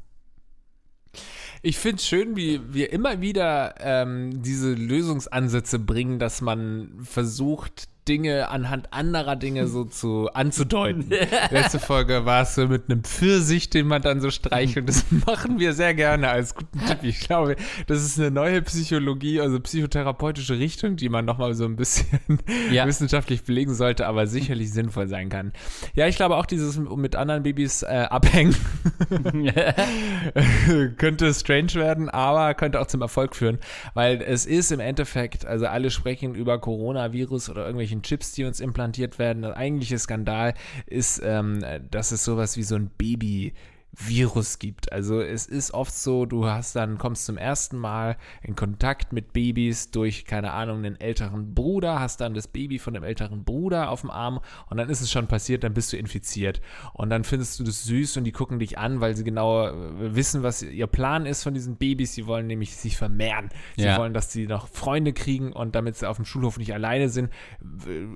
[1.62, 7.88] Ich finde es schön, wie wir immer wieder ähm, diese Lösungsansätze bringen, dass man versucht,
[8.09, 11.11] Dinge anhand anderer Dinge so zu anzudeuten.
[11.51, 14.88] Letzte Folge war es so mit einem Pfirsich, den man dann so streichelt.
[14.88, 16.99] Das machen wir sehr gerne als guten Tipp.
[17.03, 21.77] Ich glaube, das ist eine neue Psychologie, also psychotherapeutische Richtung, die man nochmal so ein
[21.77, 22.18] bisschen
[22.73, 22.87] ja.
[22.87, 25.53] wissenschaftlich belegen sollte, aber sicherlich sinnvoll sein kann.
[25.94, 28.57] Ja, ich glaube auch dieses mit anderen Babys äh, abhängen
[30.97, 33.59] könnte strange werden, aber könnte auch zum Erfolg führen,
[33.94, 38.45] weil es ist im Endeffekt, also alle sprechen über Coronavirus oder irgendwelchen irgendwelchen Chips, die
[38.45, 39.43] uns implantiert werden.
[39.43, 40.55] Der eigentliche Skandal
[40.87, 43.55] ist, ähm, dass es sowas wie so ein Baby
[43.99, 44.93] Virus gibt.
[44.93, 49.33] Also es ist oft so, du hast dann, kommst zum ersten Mal in Kontakt mit
[49.33, 53.91] Babys durch, keine Ahnung, einen älteren Bruder, hast dann das Baby von dem älteren Bruder
[53.91, 56.61] auf dem Arm und dann ist es schon passiert, dann bist du infiziert.
[56.93, 60.43] Und dann findest du das süß und die gucken dich an, weil sie genau wissen,
[60.43, 62.15] was ihr Plan ist von diesen Babys.
[62.15, 63.49] Sie wollen nämlich sich vermehren.
[63.77, 63.99] Sie ja.
[63.99, 67.31] wollen, dass sie noch Freunde kriegen und damit sie auf dem Schulhof nicht alleine sind,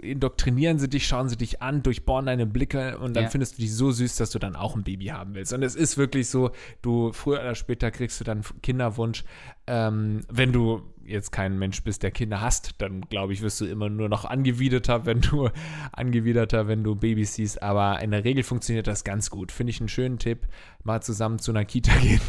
[0.03, 3.31] indoktrinieren sie dich, schauen sie dich an, durchbohren deine Blicke und dann ja.
[3.31, 5.53] findest du die so süß, dass du dann auch ein Baby haben willst.
[5.53, 6.50] Und und es ist wirklich so,
[6.82, 9.24] du früher oder später kriegst du dann Kinderwunsch.
[9.66, 13.64] Ähm, wenn du jetzt kein Mensch bist, der Kinder hast, dann glaube ich, wirst du
[13.64, 15.48] immer nur noch angewiderter, wenn du
[15.92, 17.62] angewiderter, wenn du Babys siehst.
[17.62, 19.52] Aber in der Regel funktioniert das ganz gut.
[19.52, 20.46] Finde ich einen schönen Tipp,
[20.85, 22.20] mal zusammen zu einer Kita gehen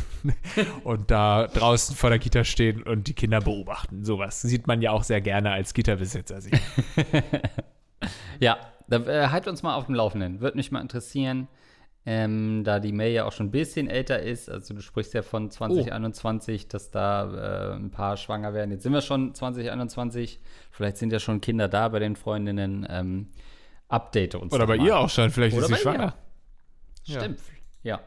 [0.84, 4.03] und da draußen vor der Kita stehen und die Kinder beobachten.
[4.03, 6.39] Sowas sieht man ja auch sehr gerne als Kita-Besitzer.
[8.39, 10.39] ja, da äh, halt uns mal auf dem Laufenden.
[10.41, 11.47] Würde mich mal interessieren
[12.06, 14.50] ähm, da die Mail ja auch schon ein bisschen älter ist.
[14.50, 16.68] Also du sprichst ja von 2021, oh.
[16.70, 18.72] dass da äh, ein paar schwanger werden.
[18.72, 20.39] Jetzt sind wir schon 2021.
[20.72, 22.86] Vielleicht sind ja schon Kinder da bei den Freundinnen.
[22.89, 23.30] Ähm,
[23.88, 24.52] update uns.
[24.54, 24.86] Oder bei mal.
[24.86, 25.30] ihr auch schon.
[25.30, 26.13] Vielleicht Oder ist sie schwanger.
[27.06, 27.20] Ihr.
[27.20, 27.39] Stimmt.
[27.84, 27.96] Ja.
[27.96, 28.02] ja.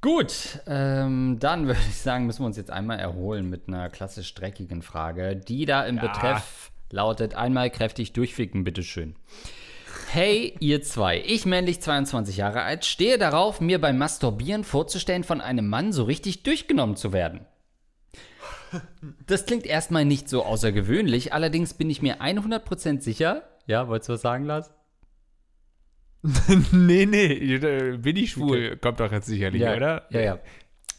[0.00, 4.32] Gut, ähm, dann würde ich sagen, müssen wir uns jetzt einmal erholen mit einer klassisch
[4.34, 6.02] dreckigen Frage, die da im ja.
[6.02, 9.16] Betreff lautet: einmal kräftig durchficken, bitteschön.
[10.14, 11.24] Hey, ihr zwei.
[11.26, 16.04] Ich, männlich 22 Jahre alt, stehe darauf, mir beim Masturbieren vorzustellen, von einem Mann so
[16.04, 17.40] richtig durchgenommen zu werden.
[19.26, 23.42] Das klingt erstmal nicht so außergewöhnlich, allerdings bin ich mir 100% sicher.
[23.66, 24.72] Ja, wolltest du was sagen, Lars?
[26.70, 27.58] nee, nee,
[27.96, 28.76] bin ich schwul, okay.
[28.76, 30.06] kommt doch jetzt sicherlich, ja, oder?
[30.10, 30.38] Ja, ja.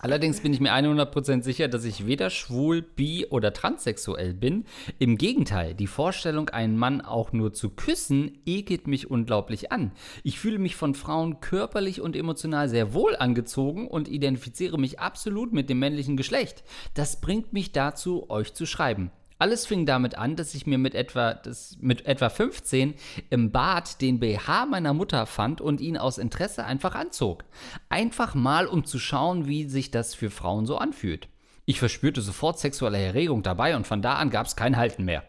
[0.06, 4.66] Allerdings bin ich mir 100% sicher, dass ich weder schwul, bi oder transsexuell bin.
[5.00, 9.94] Im Gegenteil, die Vorstellung, einen Mann auch nur zu küssen, ekelt mich unglaublich an.
[10.22, 15.54] Ich fühle mich von Frauen körperlich und emotional sehr wohl angezogen und identifiziere mich absolut
[15.54, 16.64] mit dem männlichen Geschlecht.
[16.94, 19.10] Das bringt mich dazu, euch zu schreiben.
[19.38, 22.94] Alles fing damit an, dass ich mir mit etwa, das, mit etwa 15
[23.30, 27.44] im Bad den BH meiner Mutter fand und ihn aus Interesse einfach anzog.
[27.90, 31.28] Einfach mal, um zu schauen, wie sich das für Frauen so anfühlt.
[31.66, 35.24] Ich verspürte sofort sexuelle Erregung dabei und von da an gab es kein Halten mehr.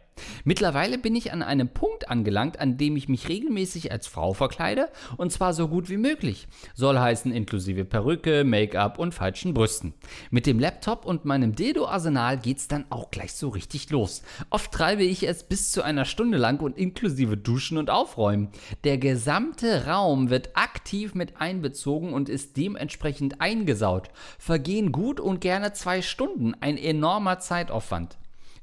[0.46, 4.88] Mittlerweile bin ich an einem Punkt angelangt, an dem ich mich regelmäßig als Frau verkleide
[5.16, 6.46] und zwar so gut wie möglich.
[6.76, 9.92] Soll heißen inklusive Perücke, Make-up und falschen Brüsten.
[10.30, 14.22] Mit dem Laptop und meinem Dildo-Arsenal geht's dann auch gleich so richtig los.
[14.48, 18.50] Oft treibe ich es bis zu einer Stunde lang und inklusive Duschen und Aufräumen.
[18.84, 24.10] Der gesamte Raum wird aktiv mit einbezogen und ist dementsprechend eingesaut.
[24.38, 28.16] Vergehen gut und gerne zwei Stunden, ein enormer Zeitaufwand.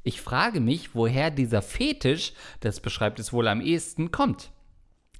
[0.03, 4.51] Ich frage mich, woher dieser Fetisch, das beschreibt es wohl am ehesten, kommt.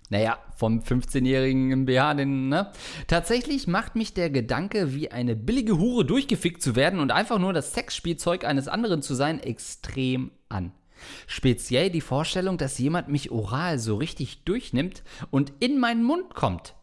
[0.10, 2.72] Naja, vom 15-jährigen im BH, den, ne?
[3.08, 7.54] Tatsächlich macht mich der Gedanke, wie eine billige Hure durchgefickt zu werden und einfach nur
[7.54, 10.72] das Sexspielzeug eines anderen zu sein, extrem an.
[11.28, 16.76] Speziell die Vorstellung, dass jemand mich oral so richtig durchnimmt und in meinen Mund kommt.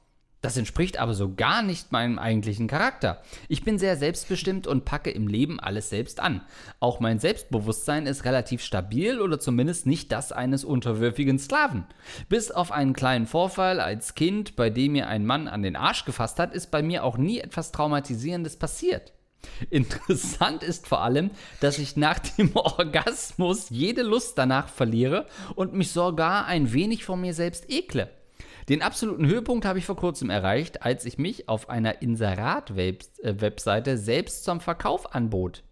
[0.43, 3.23] Das entspricht aber so gar nicht meinem eigentlichen Charakter.
[3.49, 6.41] Ich bin sehr selbstbestimmt und packe im Leben alles selbst an.
[6.79, 11.85] Auch mein Selbstbewusstsein ist relativ stabil oder zumindest nicht das eines unterwürfigen Sklaven.
[12.31, 16.07] Bis auf einen kleinen Vorfall als Kind, bei dem mir ein Mann an den Arsch
[16.07, 19.13] gefasst hat, ist bei mir auch nie etwas Traumatisierendes passiert.
[19.69, 25.91] Interessant ist vor allem, dass ich nach dem Orgasmus jede Lust danach verliere und mich
[25.91, 28.11] sogar ein wenig vor mir selbst ekle.
[28.69, 34.45] Den absoluten Höhepunkt habe ich vor kurzem erreicht, als ich mich auf einer Inserat-Webseite selbst
[34.45, 35.63] zum Verkauf anbot.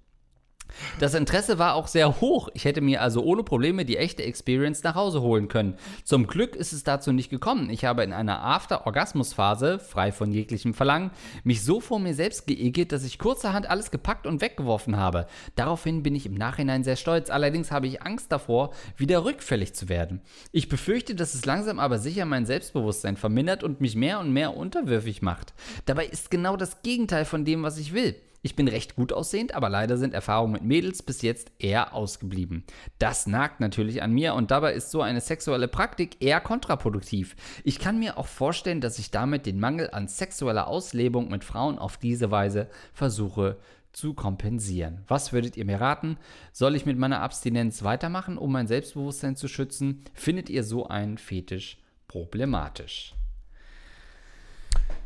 [1.01, 2.49] Das Interesse war auch sehr hoch.
[2.55, 5.75] Ich hätte mir also ohne Probleme die echte Experience nach Hause holen können.
[6.05, 7.71] Zum Glück ist es dazu nicht gekommen.
[7.71, 11.11] Ich habe in einer After-Orgasmus-Phase, frei von jeglichem Verlangen,
[11.45, 15.27] mich so vor mir selbst geekelt, dass ich kurzerhand alles gepackt und weggeworfen habe.
[15.57, 17.31] Daraufhin bin ich im Nachhinein sehr stolz.
[17.31, 20.21] Allerdings habe ich Angst davor, wieder rückfällig zu werden.
[20.53, 24.57] Ich befürchte, dass es langsam aber sicher mein Selbstbewusstsein vermindert und mich mehr und mehr
[24.57, 25.55] unterwürfig macht.
[25.87, 28.17] Dabei ist genau das Gegenteil von dem, was ich will.
[28.41, 32.65] Ich bin recht gut aussehend, aber leider sind Erfahrungen mit Mädels bis jetzt eher ausgeblieben.
[32.99, 37.35] Das nagt natürlich an mir und dabei ist so eine sexuelle Praktik eher kontraproduktiv.
[37.65, 41.79] Ich kann mir auch vorstellen, dass ich damit den Mangel an sexueller Auslebung mit Frauen
[41.79, 43.57] auf diese Weise versuche
[43.93, 45.03] zu kompensieren.
[45.09, 46.17] Was würdet ihr mir raten?
[46.53, 50.05] Soll ich mit meiner Abstinenz weitermachen, um mein Selbstbewusstsein zu schützen?
[50.15, 53.15] Findet ihr so einen Fetisch problematisch?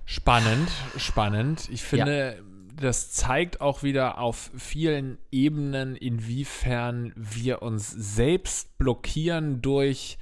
[0.05, 0.69] Spannend,
[0.99, 1.71] spannend.
[1.71, 9.63] Ich finde, ja das zeigt auch wieder auf vielen Ebenen, inwiefern wir uns selbst blockieren
[9.63, 10.19] durch,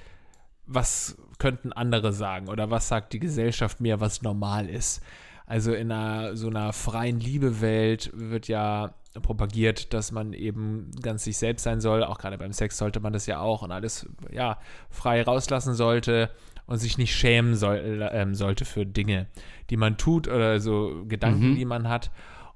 [0.66, 5.02] was könnten andere sagen oder was sagt die Gesellschaft mir, was normal ist.
[5.46, 11.38] Also in einer so einer freien Liebewelt wird ja propagiert, dass man eben ganz sich
[11.38, 12.04] selbst sein soll.
[12.04, 14.58] Auch gerade beim Sex sollte man das ja auch und alles ja
[14.90, 16.30] frei rauslassen sollte
[16.66, 19.26] und sich nicht schämen soll, äh, sollte für Dinge,
[19.70, 21.56] die man tut oder so Gedanken, mhm.
[21.56, 22.12] die man hat.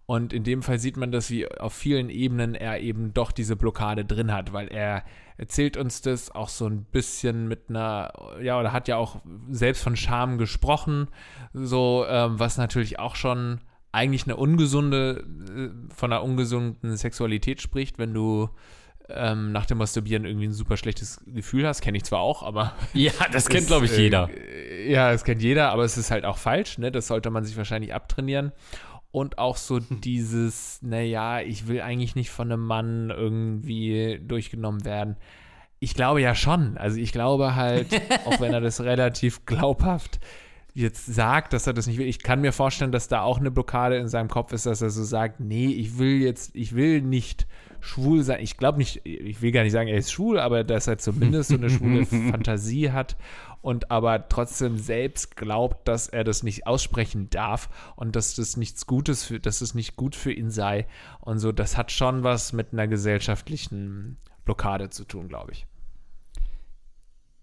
[0.07, 3.57] Und in dem Fall sieht man das, wie auf vielen Ebenen er eben doch diese
[3.57, 5.03] Blockade drin hat, weil er
[5.38, 8.12] erzählt uns das auch so ein bisschen mit einer,
[8.43, 9.17] ja, oder hat ja auch
[9.51, 11.09] selbst von Scham gesprochen,
[11.55, 13.61] so, ähm, was natürlich auch schon
[13.93, 15.25] eigentlich eine ungesunde,
[15.57, 18.51] äh, von einer ungesunden Sexualität spricht, wenn du
[19.09, 21.83] ähm, nach dem Masturbieren irgendwie ein super schlechtes Gefühl hast.
[21.83, 22.73] Kenne ich zwar auch, aber.
[22.95, 24.31] Ja, das kennt, glaube ich, jeder.
[24.31, 26.90] Äh, ja, das kennt jeder, aber es ist halt auch falsch, ne?
[26.90, 28.53] Das sollte man sich wahrscheinlich abtrainieren
[29.14, 30.00] und auch so hm.
[30.00, 35.16] dieses, naja, ich will eigentlich nicht von einem Mann irgendwie durchgenommen werden.
[35.79, 36.77] Ich glaube ja schon.
[36.79, 40.18] Also ich glaube halt, auch wenn er das relativ glaubhaft
[40.72, 42.09] jetzt sagt, dass er das nicht will.
[42.09, 44.90] Ich kann mir vorstellen, dass da auch eine Blockade in seinem Kopf ist, dass er
[44.90, 47.46] so sagt, nee, ich will jetzt, ich will nicht
[47.85, 48.40] schwul sein.
[48.42, 51.51] Ich glaube nicht, ich will gar nicht sagen, er ist schwul, aber dass er zumindest
[51.51, 53.16] so eine schwule Fantasie hat
[53.61, 58.87] und aber trotzdem selbst glaubt, dass er das nicht aussprechen darf und dass das nichts
[58.87, 60.87] Gutes für, dass es nicht gut für ihn sei
[61.20, 61.53] und so.
[61.53, 65.66] Das hat schon was mit einer gesellschaftlichen Blockade zu tun, glaube ich.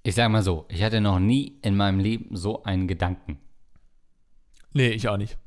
[0.04, 3.38] Ich sage mal so, ich hatte noch nie in meinem Leben so einen Gedanken.
[4.74, 5.38] Nee, ich auch nicht.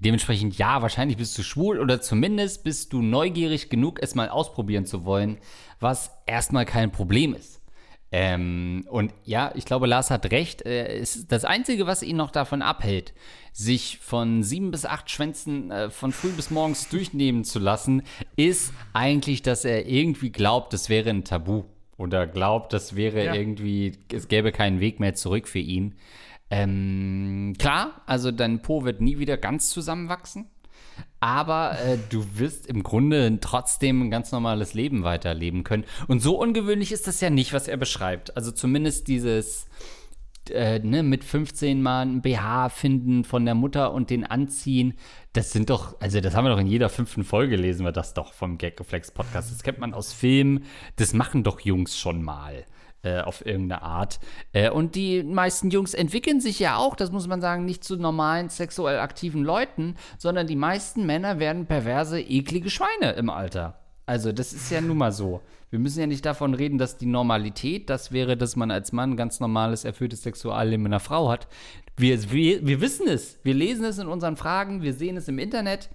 [0.00, 4.84] Dementsprechend ja, wahrscheinlich bist du schwul oder zumindest bist du neugierig genug, es mal ausprobieren
[4.84, 5.38] zu wollen,
[5.80, 7.56] was erstmal kein Problem ist.
[8.12, 10.64] Ähm, und ja, ich glaube, Lars hat recht.
[10.64, 13.14] Äh, ist das Einzige, was ihn noch davon abhält,
[13.52, 18.02] sich von sieben bis acht Schwänzen äh, von früh bis morgens durchnehmen zu lassen,
[18.36, 21.64] ist eigentlich, dass er irgendwie glaubt, das wäre ein Tabu.
[21.98, 23.34] Oder glaubt, das wäre ja.
[23.34, 25.94] irgendwie, es gäbe keinen Weg mehr zurück für ihn.
[26.50, 30.48] Ähm, klar, also dein Po wird nie wieder ganz zusammenwachsen
[31.20, 35.84] aber äh, du wirst im Grunde trotzdem ein ganz normales Leben weiterleben können.
[36.08, 38.36] Und so ungewöhnlich ist das ja nicht, was er beschreibt.
[38.36, 39.66] Also zumindest dieses
[40.50, 44.94] äh, ne, mit 15 Mal ein BH finden von der Mutter und den anziehen,
[45.32, 48.14] das sind doch, also das haben wir doch in jeder fünften Folge lesen wir das
[48.14, 49.50] doch vom Gagreflex Podcast.
[49.50, 50.64] Das kennt man aus Filmen,
[50.96, 52.64] das machen doch Jungs schon mal.
[53.06, 54.18] Äh, auf irgendeine Art.
[54.52, 57.96] Äh, und die meisten Jungs entwickeln sich ja auch, das muss man sagen, nicht zu
[57.96, 63.78] normalen sexuell aktiven Leuten, sondern die meisten Männer werden perverse, eklige Schweine im Alter.
[64.06, 65.40] Also, das ist ja nun mal so.
[65.70, 69.16] Wir müssen ja nicht davon reden, dass die Normalität das wäre, dass man als Mann
[69.16, 71.46] ganz normales, erfülltes Sexualleben mit einer Frau hat.
[71.96, 73.38] Wir, wir, wir wissen es.
[73.44, 74.82] Wir lesen es in unseren Fragen.
[74.82, 75.90] Wir sehen es im Internet.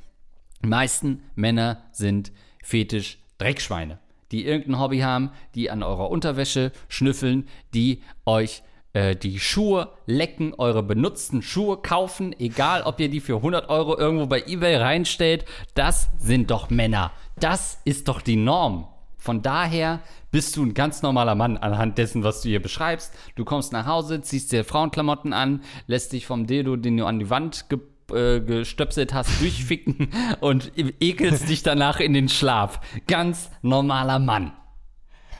[0.64, 2.32] Die meisten Männer sind
[2.64, 4.00] fetisch Dreckschweine
[4.32, 8.64] die irgendein Hobby haben, die an eurer Unterwäsche schnüffeln, die euch
[8.94, 13.98] äh, die Schuhe lecken, eure benutzten Schuhe kaufen, egal ob ihr die für 100 Euro
[13.98, 15.46] irgendwo bei eBay reinstellt.
[15.76, 17.12] Das sind doch Männer.
[17.40, 18.88] Das ist doch die Norm.
[19.18, 20.00] Von daher
[20.32, 23.14] bist du ein ganz normaler Mann anhand dessen, was du hier beschreibst.
[23.36, 27.20] Du kommst nach Hause, ziehst dir Frauenklamotten an, lässt dich vom Dildo, den du an
[27.20, 27.80] die Wand ge
[28.14, 32.80] äh, gestöpselt hast, durchficken und ekelst dich danach in den Schlaf.
[33.08, 34.54] Ganz normaler Mann.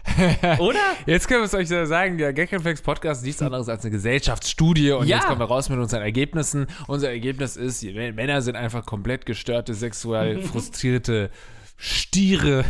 [0.60, 0.80] Oder?
[1.06, 4.92] Jetzt können wir es euch sagen, der Gagreflex Podcast ist nichts anderes als eine Gesellschaftsstudie
[4.92, 5.18] und ja.
[5.18, 6.68] jetzt kommen wir raus mit unseren Ergebnissen.
[6.88, 11.30] Unser Ergebnis ist, Männer sind einfach komplett gestörte, sexuell frustrierte
[11.84, 12.64] Stiere,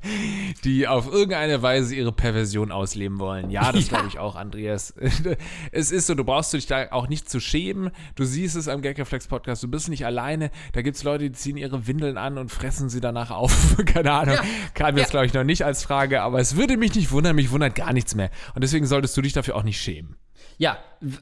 [0.64, 3.50] die auf irgendeine Weise ihre Perversion ausleben wollen.
[3.50, 3.96] Ja, das ja.
[3.98, 4.94] glaube ich auch, Andreas.
[5.72, 7.90] es ist so, du brauchst dich da auch nicht zu schämen.
[8.14, 10.50] Du siehst es am Gagreflex Podcast, du bist nicht alleine.
[10.72, 13.76] Da gibt es Leute, die ziehen ihre Windeln an und fressen sie danach auf.
[13.84, 14.36] Keine Ahnung.
[14.36, 14.44] Ja.
[14.72, 15.10] Kam jetzt, ja.
[15.10, 17.92] glaube ich, noch nicht als Frage, aber es würde mich nicht wundern, mich wundert gar
[17.92, 18.30] nichts mehr.
[18.54, 20.16] Und deswegen solltest du dich dafür auch nicht schämen.
[20.58, 20.78] Ja,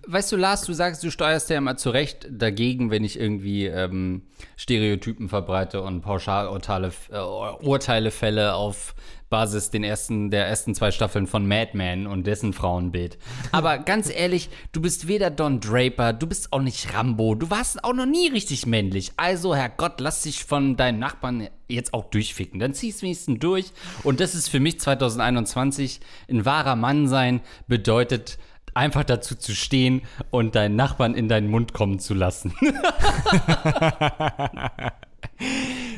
[0.07, 4.23] weißt du, Lars, du sagst, du steuerst ja immer zurecht dagegen, wenn ich irgendwie ähm,
[4.57, 8.95] Stereotypen verbreite und Pauschalurteile äh, Urteile fälle auf
[9.31, 13.19] Basis den ersten, der ersten zwei Staffeln von Mad Men und dessen Frauenbild.
[13.51, 17.83] Aber ganz ehrlich, du bist weder Don Draper, du bist auch nicht Rambo, du warst
[17.83, 19.11] auch noch nie richtig männlich.
[19.17, 22.61] Also, Herrgott, lass dich von deinen Nachbarn jetzt auch durchficken.
[22.61, 23.73] Dann ziehst du wenigstens durch.
[24.05, 25.99] Und das ist für mich 2021
[26.31, 28.39] ein wahrer Mann sein, bedeutet
[28.75, 32.53] einfach dazu zu stehen und deinen Nachbarn in deinen Mund kommen zu lassen.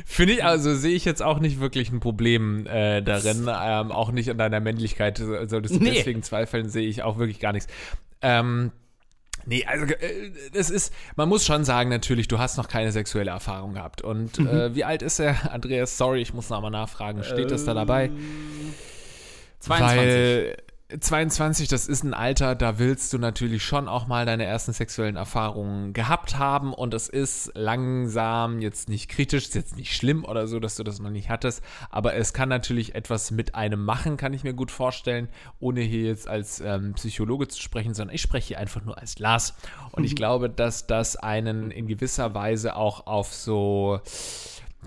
[0.04, 4.12] Finde ich, also sehe ich jetzt auch nicht wirklich ein Problem äh, darin, ähm, auch
[4.12, 5.90] nicht an deiner Männlichkeit solltest du nee.
[5.96, 7.68] deswegen zweifeln, sehe ich auch wirklich gar nichts.
[8.22, 8.72] Ähm,
[9.48, 13.30] Nee, also äh, es ist, man muss schon sagen, natürlich, du hast noch keine sexuelle
[13.30, 14.02] Erfahrung gehabt.
[14.02, 14.48] Und mhm.
[14.48, 15.52] äh, wie alt ist er?
[15.52, 17.22] Andreas, sorry, ich muss noch mal nachfragen.
[17.22, 18.10] Steht ähm, das da dabei?
[19.60, 19.98] 22.
[19.98, 20.56] Weil
[20.88, 25.16] 22, das ist ein Alter, da willst du natürlich schon auch mal deine ersten sexuellen
[25.16, 30.60] Erfahrungen gehabt haben und es ist langsam, jetzt nicht kritisch, jetzt nicht schlimm oder so,
[30.60, 34.32] dass du das noch nicht hattest, aber es kann natürlich etwas mit einem machen, kann
[34.32, 38.48] ich mir gut vorstellen, ohne hier jetzt als ähm, Psychologe zu sprechen, sondern ich spreche
[38.48, 39.54] hier einfach nur als Lars.
[39.90, 44.00] Und ich glaube, dass das einen in gewisser Weise auch auf so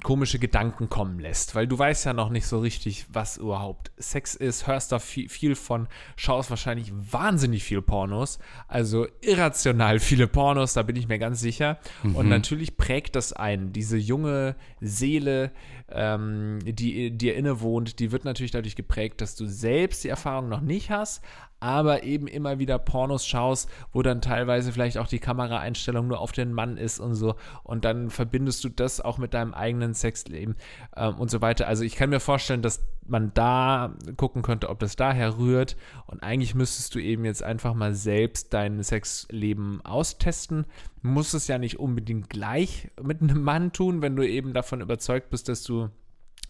[0.03, 4.35] komische Gedanken kommen lässt, weil du weißt ja noch nicht so richtig, was überhaupt Sex
[4.35, 10.73] ist, hörst da viel, viel von, schaust wahrscheinlich wahnsinnig viel Pornos, also irrational viele Pornos,
[10.73, 11.79] da bin ich mir ganz sicher.
[12.03, 12.15] Mhm.
[12.15, 15.51] Und natürlich prägt das einen, diese junge Seele,
[15.91, 20.61] ähm, die dir innewohnt, die wird natürlich dadurch geprägt, dass du selbst die Erfahrung noch
[20.61, 21.23] nicht hast,
[21.59, 26.31] aber eben immer wieder Pornos schaust, wo dann teilweise vielleicht auch die Kameraeinstellung nur auf
[26.31, 27.35] den Mann ist und so.
[27.63, 30.55] Und dann verbindest du das auch mit deinem eigenen Sexleben
[30.95, 31.67] ähm, und so weiter.
[31.67, 35.75] Also ich kann mir vorstellen, dass man da gucken könnte, ob das daher rührt.
[36.05, 40.65] Und eigentlich müsstest du eben jetzt einfach mal selbst dein Sexleben austesten.
[41.01, 44.81] Du musst es ja nicht unbedingt gleich mit einem Mann tun, wenn du eben davon
[44.81, 45.89] überzeugt bist, dass du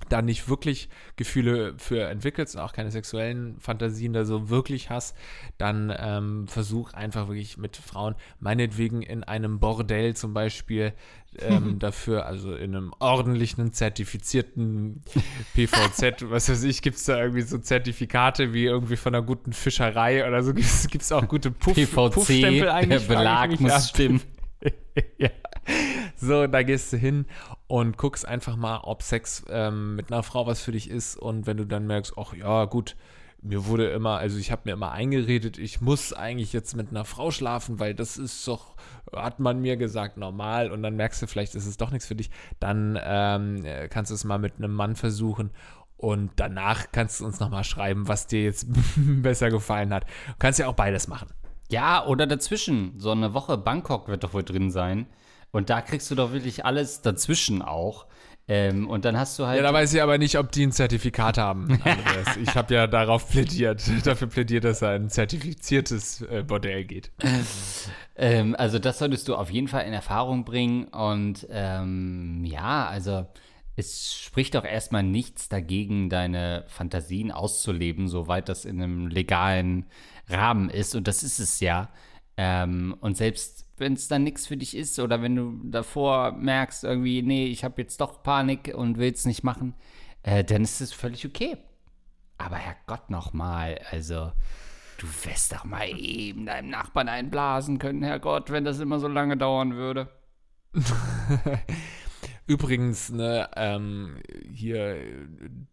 [0.08, 5.16] da nicht wirklich Gefühle für entwickelst und auch keine sexuellen Fantasien da so wirklich hast,
[5.58, 10.94] dann ähm, versuch einfach wirklich mit Frauen, meinetwegen in einem Bordell zum Beispiel,
[11.40, 15.04] ähm, dafür, also in einem ordentlichen, zertifizierten
[15.54, 19.54] PVZ, was weiß ich, gibt es da irgendwie so Zertifikate wie irgendwie von einer guten
[19.54, 23.08] Fischerei oder so, gibt es auch gute Puff, PVC, Puffstempel eigentlich.
[23.08, 24.22] Der Belag muss stimmen.
[25.18, 25.30] ja.
[26.16, 27.26] So, da gehst du hin
[27.70, 31.16] und guckst einfach mal, ob Sex ähm, mit einer Frau was für dich ist.
[31.16, 32.96] Und wenn du dann merkst, ach ja, gut,
[33.44, 37.06] mir wurde immer, also ich habe mir immer eingeredet, ich muss eigentlich jetzt mit einer
[37.06, 38.76] Frau schlafen, weil das ist doch,
[39.16, 40.72] hat man mir gesagt, normal.
[40.72, 42.32] Und dann merkst du, vielleicht ist es doch nichts für dich.
[42.60, 45.52] Dann ähm, kannst du es mal mit einem Mann versuchen.
[45.96, 50.06] Und danach kannst du uns nochmal schreiben, was dir jetzt besser gefallen hat.
[50.06, 51.30] Du kannst ja auch beides machen.
[51.70, 53.00] Ja, oder dazwischen.
[53.00, 55.06] So eine Woche Bangkok wird doch wohl drin sein.
[55.52, 58.06] Und da kriegst du doch wirklich alles dazwischen auch.
[58.48, 59.58] Ähm, und dann hast du halt.
[59.58, 61.70] Ja, da weiß ich aber nicht, ob die ein Zertifikat haben.
[61.84, 62.36] Andreas.
[62.42, 67.12] ich habe ja darauf plädiert, dafür plädiert, dass er ein zertifiziertes äh, Bordell geht.
[68.16, 70.86] ähm, also das solltest du auf jeden Fall in Erfahrung bringen.
[70.86, 73.28] Und ähm, ja, also
[73.76, 79.86] es spricht doch erstmal nichts dagegen, deine Fantasien auszuleben, soweit das in einem legalen
[80.28, 80.96] Rahmen ist.
[80.96, 81.90] Und das ist es ja.
[82.42, 86.86] Ähm, und selbst wenn es dann nichts für dich ist oder wenn du davor merkst,
[86.86, 89.74] irgendwie, nee, ich habe jetzt doch Panik und will es nicht machen,
[90.24, 91.58] äh, dann ist es völlig okay.
[92.38, 94.32] Aber Herrgott nochmal, also
[95.00, 99.36] du wirst doch mal eben deinem Nachbarn einblasen können, Herrgott, wenn das immer so lange
[99.36, 100.08] dauern würde.
[102.50, 104.16] Übrigens, ne, ähm,
[104.52, 104.98] hier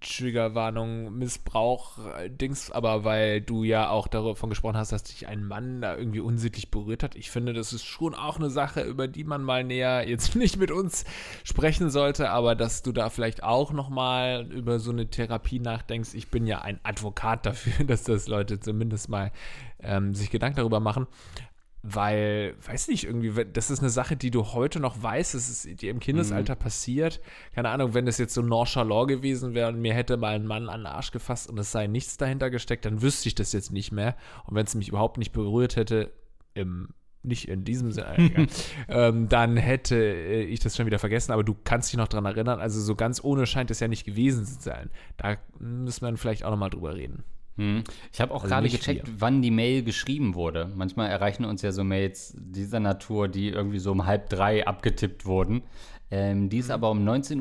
[0.03, 5.43] Triggerwarnung, Missbrauch, äh, Dings, aber weil du ja auch davon gesprochen hast, dass dich ein
[5.43, 7.17] Mann da irgendwie unsittlich berührt hat.
[7.17, 10.59] Ich finde, das ist schon auch eine Sache, über die man mal näher jetzt nicht
[10.59, 11.07] mit uns
[11.45, 16.13] sprechen sollte, aber dass du da vielleicht auch nochmal über so eine Therapie nachdenkst.
[16.13, 19.33] Ich bin ja ein Advokat dafür, dass das Leute zumindest mal
[19.81, 21.07] ähm, sich Gedanken darüber machen
[21.89, 25.81] weil, weiß nicht, irgendwie, das ist eine Sache, die du heute noch weißt, es ist
[25.81, 26.59] dir im Kindesalter mhm.
[26.59, 27.21] passiert.
[27.55, 30.69] Keine Ahnung, wenn das jetzt so nonchalant gewesen wäre und mir hätte mal ein Mann
[30.69, 33.73] an den Arsch gefasst und es sei nichts dahinter gesteckt, dann wüsste ich das jetzt
[33.73, 34.17] nicht mehr.
[34.47, 36.11] Und wenn es mich überhaupt nicht berührt hätte,
[36.55, 36.89] im
[37.23, 38.47] nicht in diesem Sinne,
[38.89, 42.25] ähm, dann hätte äh, ich das schon wieder vergessen, aber du kannst dich noch dran
[42.25, 42.61] erinnern.
[42.61, 44.91] Also so ganz ohne scheint es ja nicht gewesen zu sein.
[45.17, 47.25] Da müssen wir dann vielleicht auch nochmal drüber reden.
[47.57, 47.85] Hm.
[48.13, 49.21] Ich habe auch also gerade gecheckt, wir.
[49.21, 50.71] wann die Mail geschrieben wurde.
[50.75, 55.25] Manchmal erreichen uns ja so Mails dieser Natur, die irgendwie so um halb drei abgetippt
[55.25, 55.63] wurden.
[56.09, 56.75] Ähm, die ist mhm.
[56.75, 57.41] aber um 19.16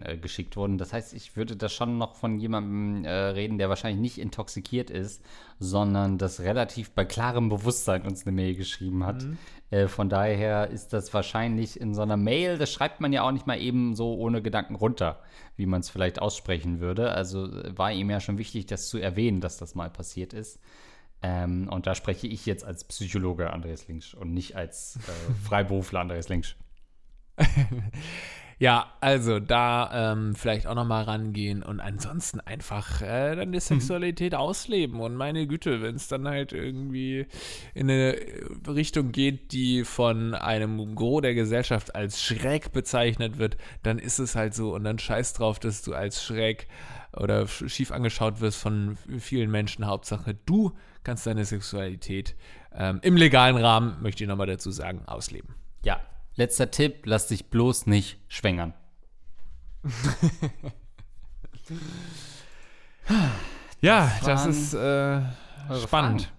[0.00, 0.76] Uhr äh, geschickt worden.
[0.76, 4.90] Das heißt, ich würde da schon noch von jemandem äh, reden, der wahrscheinlich nicht intoxikiert
[4.90, 5.22] ist,
[5.58, 9.22] sondern das relativ bei klarem Bewusstsein uns eine Mail geschrieben hat.
[9.22, 9.38] Mhm.
[9.70, 13.32] Äh, von daher ist das wahrscheinlich in so einer Mail, das schreibt man ja auch
[13.32, 15.20] nicht mal eben so ohne Gedanken runter,
[15.56, 17.12] wie man es vielleicht aussprechen würde.
[17.12, 20.60] Also äh, war ihm ja schon wichtig, das zu erwähnen, dass das mal passiert ist.
[21.22, 26.00] Ähm, und da spreche ich jetzt als Psychologe Andreas Linksch und nicht als äh, Freiberufler
[26.00, 26.56] Andreas Linksch.
[28.58, 34.32] ja, also da ähm, vielleicht auch nochmal rangehen und ansonsten einfach äh, dann die Sexualität
[34.32, 34.38] mhm.
[34.38, 35.00] ausleben.
[35.00, 37.26] Und meine Güte, wenn es dann halt irgendwie
[37.74, 38.16] in eine
[38.66, 44.34] Richtung geht, die von einem Gros der Gesellschaft als schräg bezeichnet wird, dann ist es
[44.34, 44.74] halt so.
[44.74, 46.66] Und dann scheiß drauf, dass du als schräg
[47.12, 49.86] oder schief angeschaut wirst von vielen Menschen.
[49.86, 50.72] Hauptsache, du
[51.04, 52.34] kannst deine Sexualität
[52.74, 55.54] ähm, im legalen Rahmen, möchte ich nochmal dazu sagen, ausleben.
[55.84, 56.00] Ja,
[56.36, 58.74] Letzter Tipp, lass dich bloß nicht schwängern.
[63.80, 65.22] ja, das, ist äh,
[65.82, 66.22] spannend.
[66.22, 66.36] Fragen.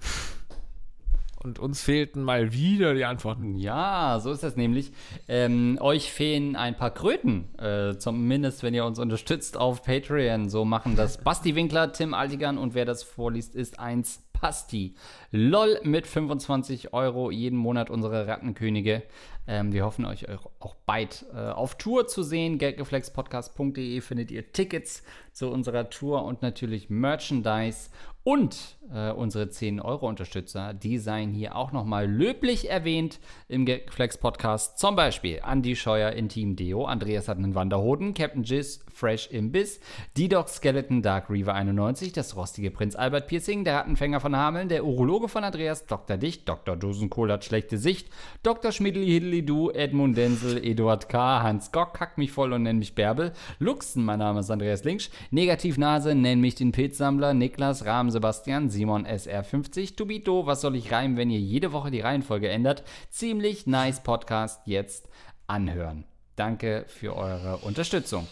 [1.47, 3.55] Und uns fehlten mal wieder die Antworten.
[3.55, 4.91] Ja, so ist das nämlich.
[5.27, 7.57] Ähm, euch fehlen ein paar Kröten.
[7.57, 10.49] Äh, zumindest, wenn ihr uns unterstützt auf Patreon.
[10.49, 14.93] So machen das Basti Winkler, Tim Altigan und wer das vorliest, ist eins Pasti.
[15.31, 19.03] LOL mit 25 Euro jeden Monat unsere Rattenkönige.
[19.47, 20.25] Ähm, wir hoffen euch
[20.59, 22.57] auch bald äh, auf Tour zu sehen.
[22.57, 27.89] Geldreflexpodcast.de findet ihr Tickets zu unserer Tour und natürlich Merchandise.
[28.27, 34.79] Und äh, unsere 10-Euro-Unterstützer, die seien hier auch nochmal löblich erwähnt im Flex-Podcast.
[34.79, 39.79] Zum Beispiel Andy Scheuer in Team Deo, Andreas hat einen Wanderhoden, Captain Jizz, Fresh Imbiss,
[40.17, 44.85] D-Dog Skeleton, Dark Reaver 91, das rostige Prinz Albert Piercing, der Rattenfänger von Hameln, der
[44.85, 46.17] Urologe von Andreas, Dr.
[46.17, 46.75] Dicht, Dr.
[46.75, 48.09] Dosenkohl hat schlechte Sicht,
[48.43, 48.71] Dr.
[48.71, 52.95] Schmidli Hiddly Du, Edmund Denzel, Eduard K., Hans Gock, kack mich voll und nenn mich
[52.95, 58.71] Bärbel, Luxen, mein Name ist Andreas Linksch, Negativnase, nenn mich den Pilzsammler, Niklas, Rahmen Sebastian,
[58.71, 62.83] Simon SR50, Tubito, was soll ich reimen, wenn ihr jede Woche die Reihenfolge ändert?
[63.11, 65.07] Ziemlich nice Podcast jetzt
[65.45, 66.03] anhören.
[66.35, 68.27] Danke für eure Unterstützung.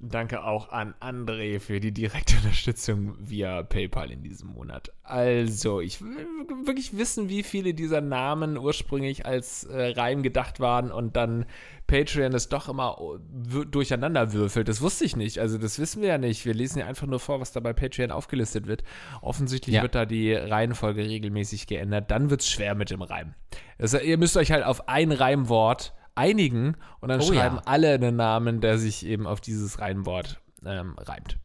[0.00, 4.92] Danke auch an André für die direkte Unterstützung via PayPal in diesem Monat.
[5.02, 6.26] Also, ich will
[6.64, 11.46] wirklich wissen, wie viele dieser Namen ursprünglich als äh, Reim gedacht waren und dann
[11.88, 12.96] Patreon es doch immer
[13.70, 14.68] durcheinander würfelt.
[14.68, 15.40] Das wusste ich nicht.
[15.40, 16.46] Also, das wissen wir ja nicht.
[16.46, 18.84] Wir lesen ja einfach nur vor, was da bei Patreon aufgelistet wird.
[19.20, 19.82] Offensichtlich ja.
[19.82, 22.12] wird da die Reihenfolge regelmäßig geändert.
[22.12, 23.34] Dann wird es schwer mit dem Reim.
[23.78, 27.62] Also, ihr müsst euch halt auf ein Reimwort einigen und dann oh, schreiben ja.
[27.64, 31.38] alle einen Namen, der sich eben auf dieses Reihenwort ähm, reimt.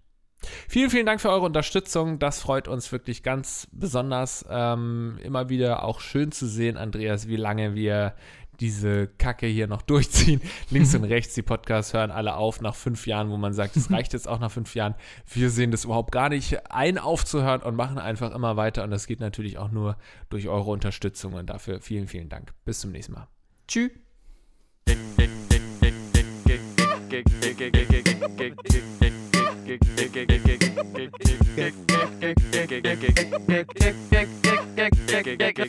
[0.68, 2.20] Vielen, vielen Dank für eure Unterstützung.
[2.20, 4.46] Das freut uns wirklich ganz besonders.
[4.50, 8.14] Ähm, immer wieder auch schön zu sehen, Andreas, wie lange wir
[8.60, 10.42] diese Kacke hier noch durchziehen.
[10.70, 13.92] Links und rechts, die Podcasts hören alle auf nach fünf Jahren, wo man sagt, es
[13.92, 14.96] reicht jetzt auch nach fünf Jahren.
[15.32, 18.84] Wir sehen das überhaupt gar nicht ein, aufzuhören und machen einfach immer weiter.
[18.84, 19.98] Und das geht natürlich auch nur
[20.30, 21.34] durch eure Unterstützung.
[21.34, 22.54] Und dafür vielen, vielen Dank.
[22.66, 23.28] Bis zum nächsten Mal.
[23.68, 24.03] Tschüss.